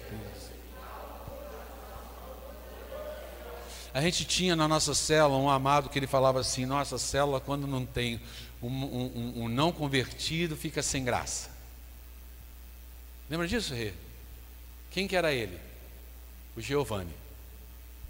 [3.97, 7.65] A gente tinha na nossa célula um amado que ele falava assim: nossa célula, quando
[7.65, 8.21] não tem
[8.61, 11.49] um, um, um não convertido, fica sem graça.
[13.27, 13.93] Lembra disso, Rê?
[14.91, 15.59] Quem que era ele?
[16.55, 17.11] O Giovanni.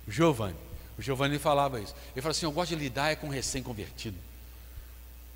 [0.06, 0.58] O Giovanni.
[0.98, 1.96] O Giovanni falava isso.
[2.12, 4.18] Ele falava assim: Eu gosto de lidar é com recém-convertido.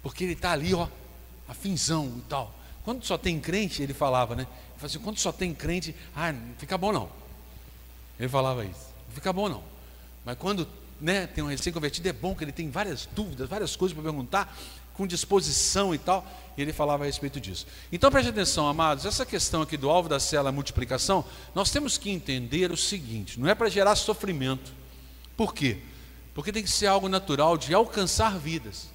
[0.04, 0.90] Porque ele está ali, ó,
[1.48, 2.54] afinzão e tal.
[2.84, 4.42] Quando só tem crente, ele falava, né?
[4.42, 7.10] Ele falava assim, quando só tem crente, ah, não fica bom não.
[8.20, 9.72] Ele falava isso, não fica bom não.
[10.26, 10.68] Mas quando
[11.00, 14.56] né, tem um recém-convertido, é bom que ele tem várias dúvidas, várias coisas para perguntar,
[14.94, 16.26] com disposição e tal.
[16.56, 17.66] E ele falava a respeito disso.
[17.92, 22.10] Então preste atenção, amados, essa questão aqui do alvo da célula multiplicação, nós temos que
[22.10, 24.72] entender o seguinte: não é para gerar sofrimento.
[25.36, 25.80] Por quê?
[26.34, 28.90] Porque tem que ser algo natural de alcançar vidas.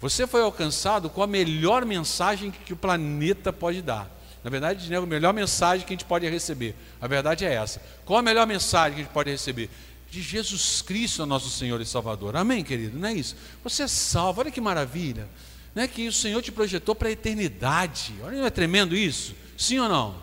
[0.00, 4.10] Você foi alcançado com a melhor mensagem que o planeta pode dar.
[4.42, 6.74] Na verdade, né, a melhor mensagem que a gente pode receber.
[7.00, 7.80] A verdade é essa.
[8.04, 9.70] Qual a melhor mensagem que a gente pode receber?
[10.12, 12.36] De Jesus Cristo, nosso Senhor e Salvador.
[12.36, 12.98] Amém, querido?
[12.98, 13.34] Não é isso?
[13.64, 15.26] Você é salvo, olha que maravilha.
[15.74, 18.14] Não é que o Senhor te projetou para a eternidade.
[18.22, 19.34] Olha, não é tremendo isso?
[19.56, 20.14] Sim ou não?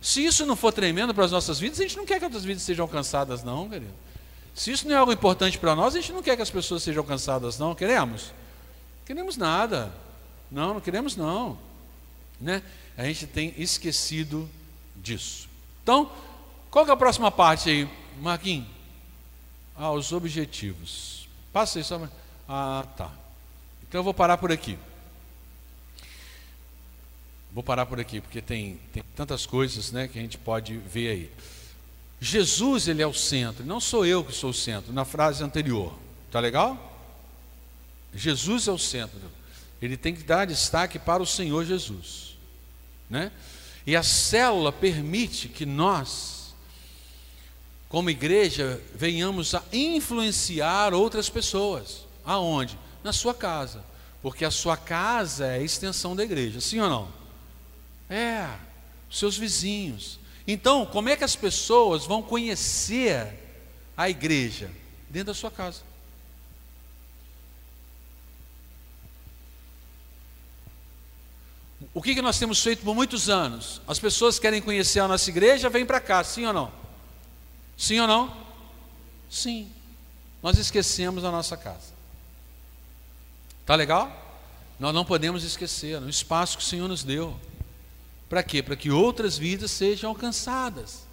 [0.00, 2.42] Se isso não for tremendo para as nossas vidas, a gente não quer que outras
[2.42, 3.92] vidas sejam alcançadas, não, querido.
[4.54, 6.82] Se isso não é algo importante para nós, a gente não quer que as pessoas
[6.82, 7.74] sejam alcançadas, não.
[7.74, 8.32] Queremos?
[9.04, 9.92] Queremos nada.
[10.50, 11.58] Não, não queremos não.
[12.40, 12.62] Né?
[12.96, 14.48] A gente tem esquecido
[14.96, 15.50] disso.
[15.82, 16.10] Então,
[16.70, 17.86] qual é a próxima parte aí,
[18.22, 18.77] Marquinhos?
[19.78, 21.28] Ah, os objetivos.
[21.52, 22.08] Passa só.
[22.48, 23.10] Ah, tá.
[23.88, 24.76] Então eu vou parar por aqui.
[27.52, 31.10] Vou parar por aqui, porque tem, tem tantas coisas né, que a gente pode ver
[31.10, 31.32] aí.
[32.20, 35.96] Jesus, ele é o centro, não sou eu que sou o centro, na frase anterior.
[36.30, 36.84] Tá legal?
[38.12, 39.20] Jesus é o centro.
[39.80, 42.36] Ele tem que dar destaque para o Senhor Jesus.
[43.08, 43.30] Né?
[43.86, 46.37] E a célula permite que nós,
[47.88, 52.06] como igreja, venhamos a influenciar outras pessoas.
[52.24, 52.78] Aonde?
[53.02, 53.82] Na sua casa.
[54.20, 57.08] Porque a sua casa é a extensão da igreja, sim ou não?
[58.10, 58.48] É,
[59.10, 60.18] seus vizinhos.
[60.46, 63.34] Então, como é que as pessoas vão conhecer
[63.96, 64.70] a igreja?
[65.08, 65.80] Dentro da sua casa.
[71.94, 73.80] O que, que nós temos feito por muitos anos?
[73.86, 76.87] As pessoas querem conhecer a nossa igreja, vêm para cá, sim ou não?
[77.78, 78.36] Sim ou não?
[79.30, 79.70] Sim.
[80.42, 81.92] Nós esquecemos a nossa casa.
[83.64, 84.10] Tá legal?
[84.80, 87.38] Nós não podemos esquecer o espaço que o Senhor nos deu.
[88.28, 88.62] Para quê?
[88.62, 91.06] Para que outras vidas sejam alcançadas.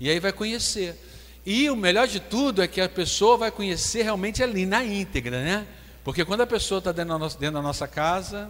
[0.00, 0.96] E aí vai conhecer.
[1.44, 5.42] E o melhor de tudo é que a pessoa vai conhecer realmente ali, na íntegra,
[5.42, 5.66] né?
[6.04, 8.48] Porque quando a pessoa está dentro, dentro da nossa casa,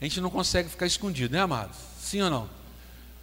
[0.00, 1.76] a gente não consegue ficar escondido, né, amados?
[2.00, 2.59] Sim ou não?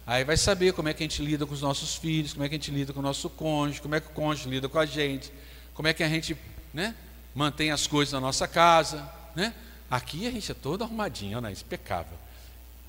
[0.08, 2.48] Aí vai saber como é que a gente lida com os nossos filhos, como é
[2.48, 4.78] que a gente lida com o nosso cônjuge, como é que o cônjuge lida com
[4.78, 5.30] a gente,
[5.74, 6.34] como é que a gente
[6.72, 6.94] né,
[7.34, 9.06] mantém as coisas na nossa casa.
[9.36, 9.52] Né?
[9.90, 11.52] Aqui a gente é todo arrumadinho, né?
[11.52, 12.16] impecável.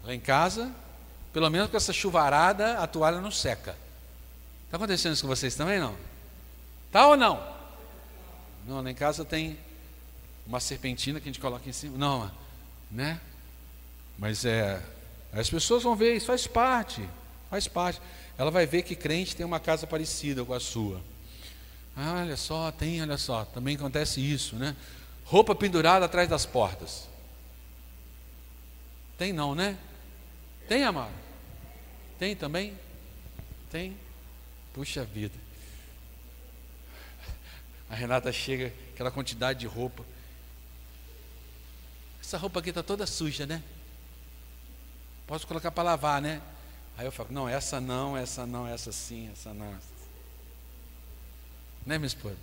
[0.06, 0.74] Lá em casa,
[1.34, 3.76] pelo menos com essa chuvarada, a toalha não seca.
[4.64, 5.98] Está acontecendo isso com vocês também, não?
[6.90, 7.46] Tá ou não?
[8.66, 9.60] Não, lá em casa tem
[10.48, 11.98] uma serpentina que a gente coloca em cima.
[11.98, 12.32] Não,
[12.90, 13.20] né?
[14.18, 14.82] Mas é,
[15.32, 17.08] as pessoas vão ver, isso faz parte,
[17.50, 18.02] faz parte.
[18.38, 21.02] Ela vai ver que crente tem uma casa parecida com a sua.
[21.96, 24.76] Ah, olha só, tem, olha só, também acontece isso, né?
[25.26, 27.08] Roupa pendurada atrás das portas.
[29.18, 29.78] Tem não, né?
[30.68, 31.14] Tem, amado?
[32.18, 32.78] Tem também?
[33.70, 33.98] Tem?
[34.74, 35.36] Puxa vida.
[37.90, 40.06] A Renata chega, aquela quantidade de roupa.
[42.22, 43.62] Essa roupa aqui está toda suja, né?
[45.30, 46.42] Posso colocar para lavar, né?
[46.98, 49.72] Aí eu falo, não, essa não, essa não, essa sim, essa não.
[51.86, 52.36] Né, minha esposa?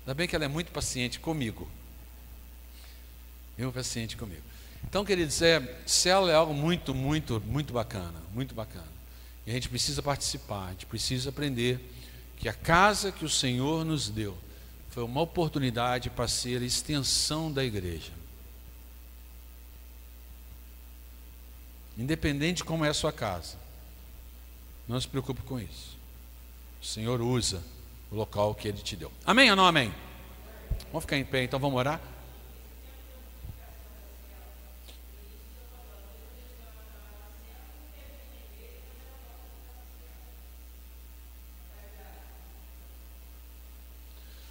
[0.00, 1.66] Ainda bem que ela é muito paciente comigo.
[3.56, 4.42] Muito paciente comigo.
[4.86, 8.92] Então, queridos, é, célula é algo muito, muito, muito bacana, muito bacana.
[9.46, 11.80] E a gente precisa participar, a gente precisa aprender
[12.36, 14.36] que a casa que o Senhor nos deu
[14.90, 18.12] foi uma oportunidade para ser extensão da igreja.
[21.96, 23.56] Independente de como é a sua casa.
[24.86, 25.96] Não se preocupe com isso.
[26.82, 27.62] O Senhor usa
[28.10, 29.10] o local que Ele te deu.
[29.24, 29.94] Amém ou não amém?
[30.86, 32.00] Vamos ficar em pé, então vamos orar?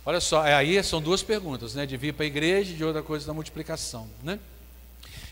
[0.05, 1.85] Olha só, é aí são duas perguntas, né?
[1.85, 4.37] De vir para a igreja e de outra coisa da multiplicação, né?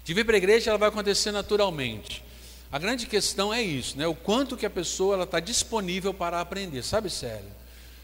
[0.03, 2.23] De vir para a igreja, ela vai acontecer naturalmente.
[2.71, 4.07] A grande questão é isso, né?
[4.07, 7.51] O quanto que a pessoa está disponível para aprender, sabe, sério?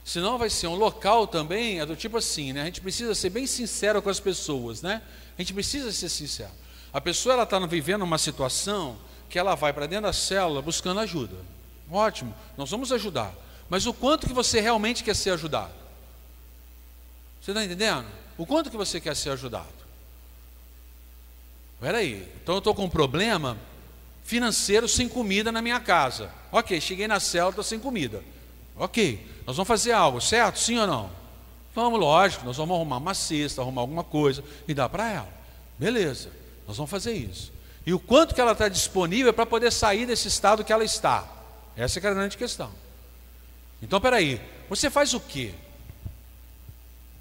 [0.03, 2.61] Senão vai ser um local também, é do tipo assim, né?
[2.61, 5.01] A gente precisa ser bem sincero com as pessoas, né?
[5.37, 6.51] A gente precisa ser sincero.
[6.93, 8.97] A pessoa ela está vivendo uma situação
[9.29, 11.35] que ela vai para dentro da célula buscando ajuda.
[11.91, 13.33] Ótimo, nós vamos ajudar.
[13.69, 15.73] Mas o quanto que você realmente quer ser ajudado?
[17.41, 18.07] Você está entendendo?
[18.37, 19.76] O quanto que você quer ser ajudado?
[21.79, 23.57] Peraí, então eu estou com um problema
[24.23, 26.31] financeiro sem comida na minha casa.
[26.51, 28.23] Ok, cheguei na estou sem comida.
[28.75, 30.59] Ok, nós vamos fazer algo, certo?
[30.59, 31.09] Sim ou não?
[31.73, 35.29] Vamos, lógico, nós vamos arrumar uma cesta, arrumar alguma coisa e dar para ela.
[35.77, 36.31] Beleza,
[36.67, 37.53] nós vamos fazer isso.
[37.85, 41.25] E o quanto que ela está disponível para poder sair desse estado que ela está?
[41.75, 42.71] Essa é a grande questão.
[43.81, 45.53] Então, peraí, você faz o quê?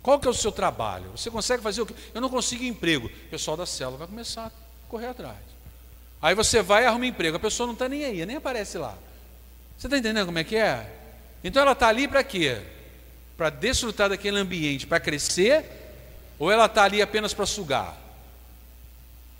[0.06, 1.10] Qual que é o seu trabalho?
[1.16, 1.92] Você consegue fazer o quê?
[2.14, 3.08] Eu não consigo emprego.
[3.08, 4.52] O pessoal da célula vai começar a
[4.88, 5.40] correr atrás.
[6.22, 7.36] Aí você vai e arruma emprego.
[7.36, 8.96] A pessoa não está nem aí, nem aparece lá.
[9.76, 10.88] Você está entendendo como é que é?
[11.42, 12.62] Então ela está ali para quê?
[13.36, 15.64] Para desfrutar daquele ambiente, para crescer?
[16.38, 17.98] Ou ela está ali apenas para sugar?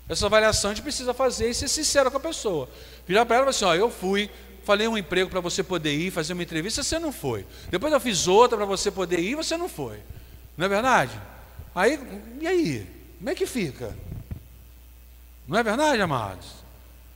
[0.09, 2.67] Essa avaliação a gente precisa fazer e ser sincero com a pessoa.
[3.07, 4.29] Virar para ela e falar assim: ó, eu fui,
[4.65, 7.45] falei um emprego para você poder ir, fazer uma entrevista, você não foi.
[7.69, 10.01] Depois eu fiz outra para você poder ir, você não foi.
[10.57, 11.21] Não é verdade?
[11.75, 11.99] Aí,
[12.41, 12.87] e aí?
[13.19, 13.95] Como é que fica?
[15.47, 16.47] Não é verdade, amados?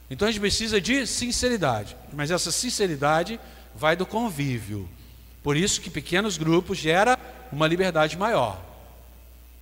[0.10, 3.40] Então a gente precisa de sinceridade, mas essa sinceridade
[3.76, 4.88] vai do convívio.
[5.42, 7.18] Por isso que pequenos grupos gera
[7.52, 8.62] uma liberdade maior.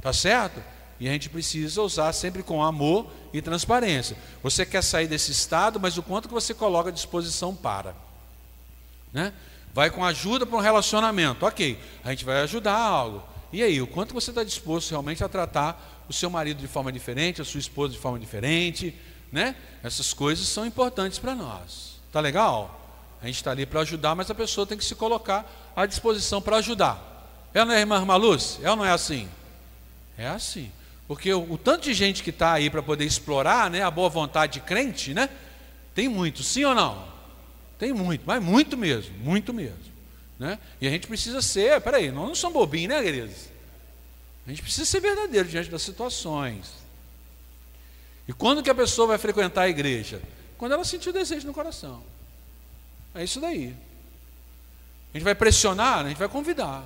[0.01, 0.61] Tá certo?
[0.99, 4.17] E a gente precisa usar sempre com amor e transparência.
[4.43, 7.95] Você quer sair desse estado, mas o quanto que você coloca à disposição para.
[9.13, 9.31] Né?
[9.73, 11.45] Vai com ajuda para um relacionamento.
[11.45, 13.23] Ok, a gente vai ajudar algo.
[13.51, 16.91] E aí, o quanto você está disposto realmente a tratar o seu marido de forma
[16.91, 18.93] diferente, a sua esposa de forma diferente,
[19.31, 19.55] né?
[19.83, 21.99] Essas coisas são importantes para nós.
[22.11, 22.79] Tá legal?
[23.21, 26.41] A gente está ali para ajudar, mas a pessoa tem que se colocar à disposição
[26.41, 27.49] para ajudar.
[27.53, 28.59] É não é, irmã Maluz?
[28.61, 29.27] É ou não é assim?
[30.17, 30.71] É assim.
[31.07, 34.09] Porque o, o tanto de gente que está aí para poder explorar né, a boa
[34.09, 35.27] vontade de crente, né?
[35.95, 37.03] Tem muito, sim ou não?
[37.79, 39.89] Tem muito, mas muito mesmo, muito mesmo.
[40.39, 40.57] Né?
[40.79, 43.49] E a gente precisa ser, peraí, nós não somos bobinhos, né, queridos?
[44.47, 46.71] A gente precisa ser verdadeiro diante das situações.
[48.27, 50.21] E quando que a pessoa vai frequentar a igreja?
[50.57, 52.01] Quando ela sentir o desejo no coração.
[53.13, 53.75] É isso daí.
[55.13, 56.83] A gente vai pressionar, a gente vai convidar.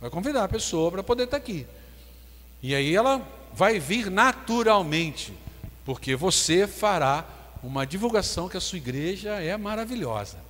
[0.00, 1.66] Vai convidar a pessoa para poder estar aqui.
[2.62, 5.36] E aí ela vai vir naturalmente,
[5.84, 7.26] porque você fará
[7.62, 10.43] uma divulgação que a sua igreja é maravilhosa.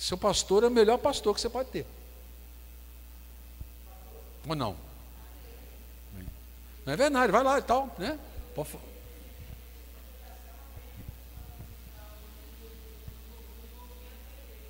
[0.00, 1.86] Seu pastor é o melhor pastor que você pode ter.
[4.48, 4.74] Ou não?
[6.86, 8.18] Não é verdade, vai lá e tal, né?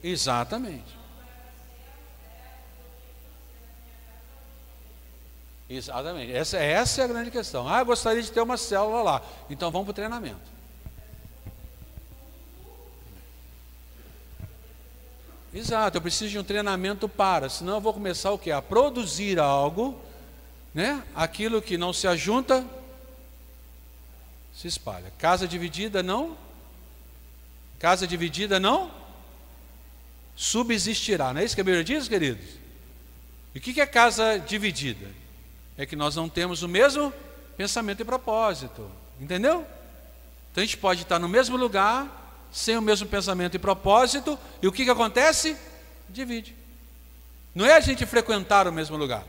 [0.02, 0.98] Exatamente.
[5.68, 6.32] Exatamente.
[6.32, 7.68] Essa, essa é a grande questão.
[7.68, 9.22] Ah, gostaria de ter uma célula lá.
[9.48, 10.59] Então vamos para o treinamento.
[15.52, 18.52] Exato, eu preciso de um treinamento para, senão eu vou começar o que?
[18.52, 20.00] A produzir algo,
[20.72, 21.02] né?
[21.14, 22.64] Aquilo que não se ajunta,
[24.54, 25.12] se espalha.
[25.18, 26.36] Casa dividida não?
[27.78, 28.90] Casa dividida não?
[30.36, 31.32] Subsistirá.
[31.32, 32.46] Não é isso que a Bíblia diz, queridos?
[33.54, 35.20] E o que é casa dividida?
[35.80, 37.10] é que nós não temos o mesmo
[37.56, 38.90] pensamento e propósito.
[39.18, 39.66] Entendeu?
[40.52, 42.19] Então a gente pode estar no mesmo lugar,
[42.52, 45.56] sem o mesmo pensamento e propósito, e o que, que acontece?
[46.08, 46.54] Divide.
[47.54, 49.24] Não é a gente frequentar o mesmo lugar.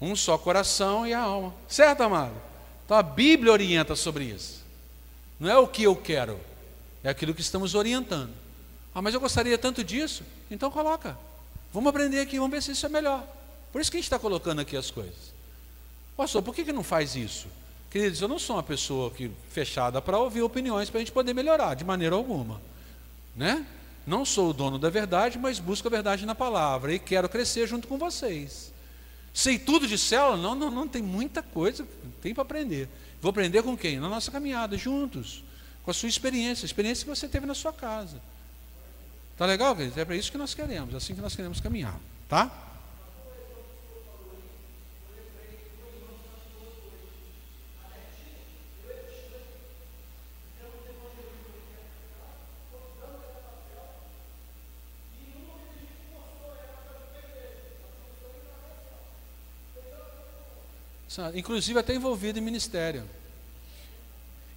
[0.00, 1.54] Um só coração e a alma.
[1.68, 2.34] Certo, amado?
[2.84, 4.64] Então a Bíblia orienta sobre isso.
[5.40, 6.40] Não é o que eu quero,
[7.02, 8.32] é aquilo que estamos orientando.
[8.94, 10.24] Ah, mas eu gostaria tanto disso.
[10.50, 11.18] Então coloca.
[11.72, 13.22] Vamos aprender aqui, vamos ver se isso é melhor.
[13.70, 15.34] Por isso que a gente está colocando aqui as coisas.
[16.16, 17.46] Pastor, por que, que não faz isso?
[17.96, 21.32] Queridos, eu não sou uma pessoa que, fechada para ouvir opiniões para a gente poder
[21.32, 22.60] melhorar, de maneira alguma.
[23.34, 23.64] Né?
[24.06, 27.66] Não sou o dono da verdade, mas busco a verdade na palavra e quero crescer
[27.66, 28.70] junto com vocês.
[29.32, 30.36] Sei tudo de célula?
[30.36, 31.88] Não, não, não, tem muita coisa,
[32.20, 32.86] tem para aprender.
[33.22, 33.98] Vou aprender com quem?
[33.98, 35.42] Na nossa caminhada, juntos,
[35.82, 38.20] com a sua experiência, a experiência que você teve na sua casa.
[39.38, 39.96] Tá legal, queridos?
[39.96, 42.65] É para isso que nós queremos, é assim que nós queremos caminhar, tá?
[61.34, 63.04] Inclusive até envolvido em ministério.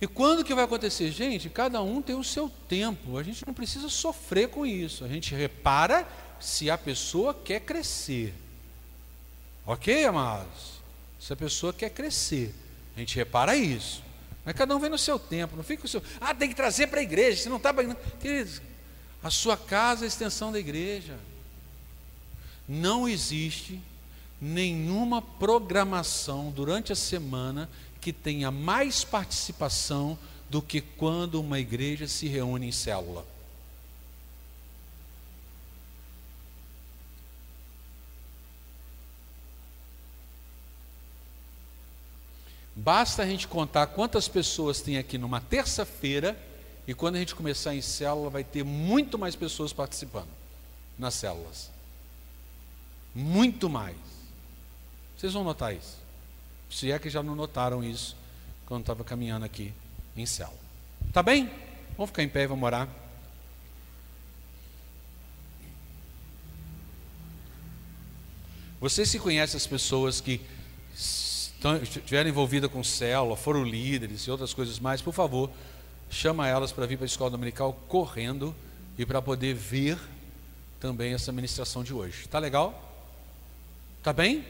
[0.02, 1.12] E quando que vai acontecer?
[1.12, 5.08] Gente, cada um tem o seu tempo, a gente não precisa sofrer com isso, a
[5.08, 6.08] gente repara
[6.40, 8.34] se a pessoa quer crescer.
[9.66, 10.80] Ok, amados?
[11.20, 12.56] Se a pessoa quer crescer,
[12.96, 14.02] a gente repara isso.
[14.46, 16.02] Mas cada um vem no seu tempo, não fica o seu.
[16.22, 17.74] Ah, tem que trazer para a igreja, se não está.
[18.20, 18.62] Queridos,
[19.22, 21.18] a sua casa é a extensão da igreja.
[22.68, 23.82] Não existe
[24.42, 27.70] nenhuma programação durante a semana
[28.00, 30.18] que tenha mais participação
[30.50, 33.26] do que quando uma igreja se reúne em célula.
[42.76, 46.40] Basta a gente contar quantas pessoas tem aqui numa terça-feira
[46.88, 50.30] e quando a gente começar em célula vai ter muito mais pessoas participando
[50.98, 51.70] nas células.
[53.14, 53.98] Muito mais.
[55.20, 55.98] Vocês vão notar isso.
[56.72, 58.16] Se é que já não notaram isso
[58.66, 59.74] quando estava caminhando aqui
[60.16, 60.54] em céu.
[61.12, 61.52] Tá bem?
[61.98, 62.88] Vamos ficar em pé e vamos orar.
[68.80, 70.40] Vocês se conhecem as pessoas que
[71.84, 75.52] estiveram envolvidas com célula, foram líderes e outras coisas mais, por favor,
[76.10, 78.56] chama elas para vir para a escola dominical correndo
[78.98, 80.00] e para poder ver
[80.80, 82.26] também essa ministração de hoje.
[82.30, 82.90] Tá legal?
[84.02, 84.46] Tá bem?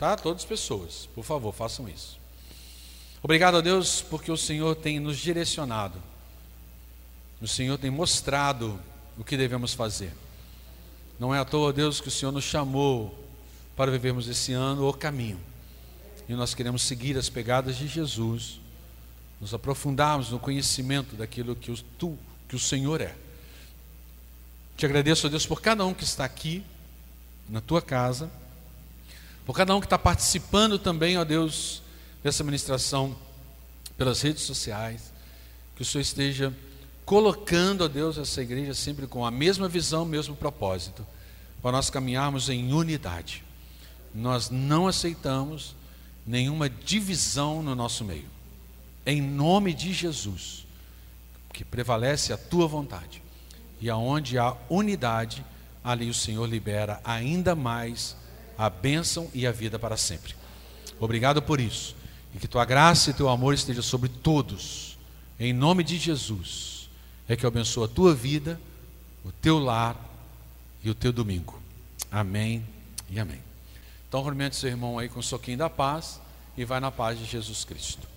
[0.00, 0.16] Tá?
[0.16, 2.18] Todas as pessoas, por favor, façam isso.
[3.22, 6.02] Obrigado a Deus porque o Senhor tem nos direcionado.
[7.38, 8.80] O Senhor tem mostrado
[9.18, 10.14] o que devemos fazer.
[11.18, 13.14] Não é à toa, Deus, que o Senhor nos chamou
[13.76, 15.38] para vivermos esse ano o caminho.
[16.26, 18.58] E nós queremos seguir as pegadas de Jesus,
[19.38, 23.14] nos aprofundarmos no conhecimento daquilo que o, tu, que o Senhor é.
[24.78, 26.64] Te agradeço, Deus, por cada um que está aqui,
[27.46, 28.30] na tua casa
[29.44, 31.82] por cada um que está participando também, ó Deus,
[32.22, 33.16] dessa ministração
[33.96, 35.12] pelas redes sociais,
[35.74, 36.54] que o Senhor esteja
[37.04, 41.06] colocando, ó Deus, essa igreja sempre com a mesma visão, mesmo propósito,
[41.60, 43.44] para nós caminharmos em unidade.
[44.14, 45.76] nós não aceitamos
[46.26, 48.28] nenhuma divisão no nosso meio.
[49.06, 50.66] Em nome de Jesus,
[51.52, 53.22] que prevalece a tua vontade.
[53.80, 55.44] E aonde há unidade,
[55.82, 58.16] ali o Senhor libera ainda mais
[58.60, 60.34] a bênção e a vida para sempre.
[61.00, 61.96] Obrigado por isso.
[62.34, 64.98] E que tua graça e teu amor esteja sobre todos.
[65.38, 66.90] Em nome de Jesus.
[67.26, 68.60] É que eu abençoo a tua vida,
[69.24, 69.96] o teu lar
[70.84, 71.58] e o teu domingo.
[72.12, 72.62] Amém
[73.08, 73.40] e amém.
[74.06, 76.20] Então, cumprimente seu irmão aí com um soquinho da paz
[76.54, 78.09] e vai na paz de Jesus Cristo.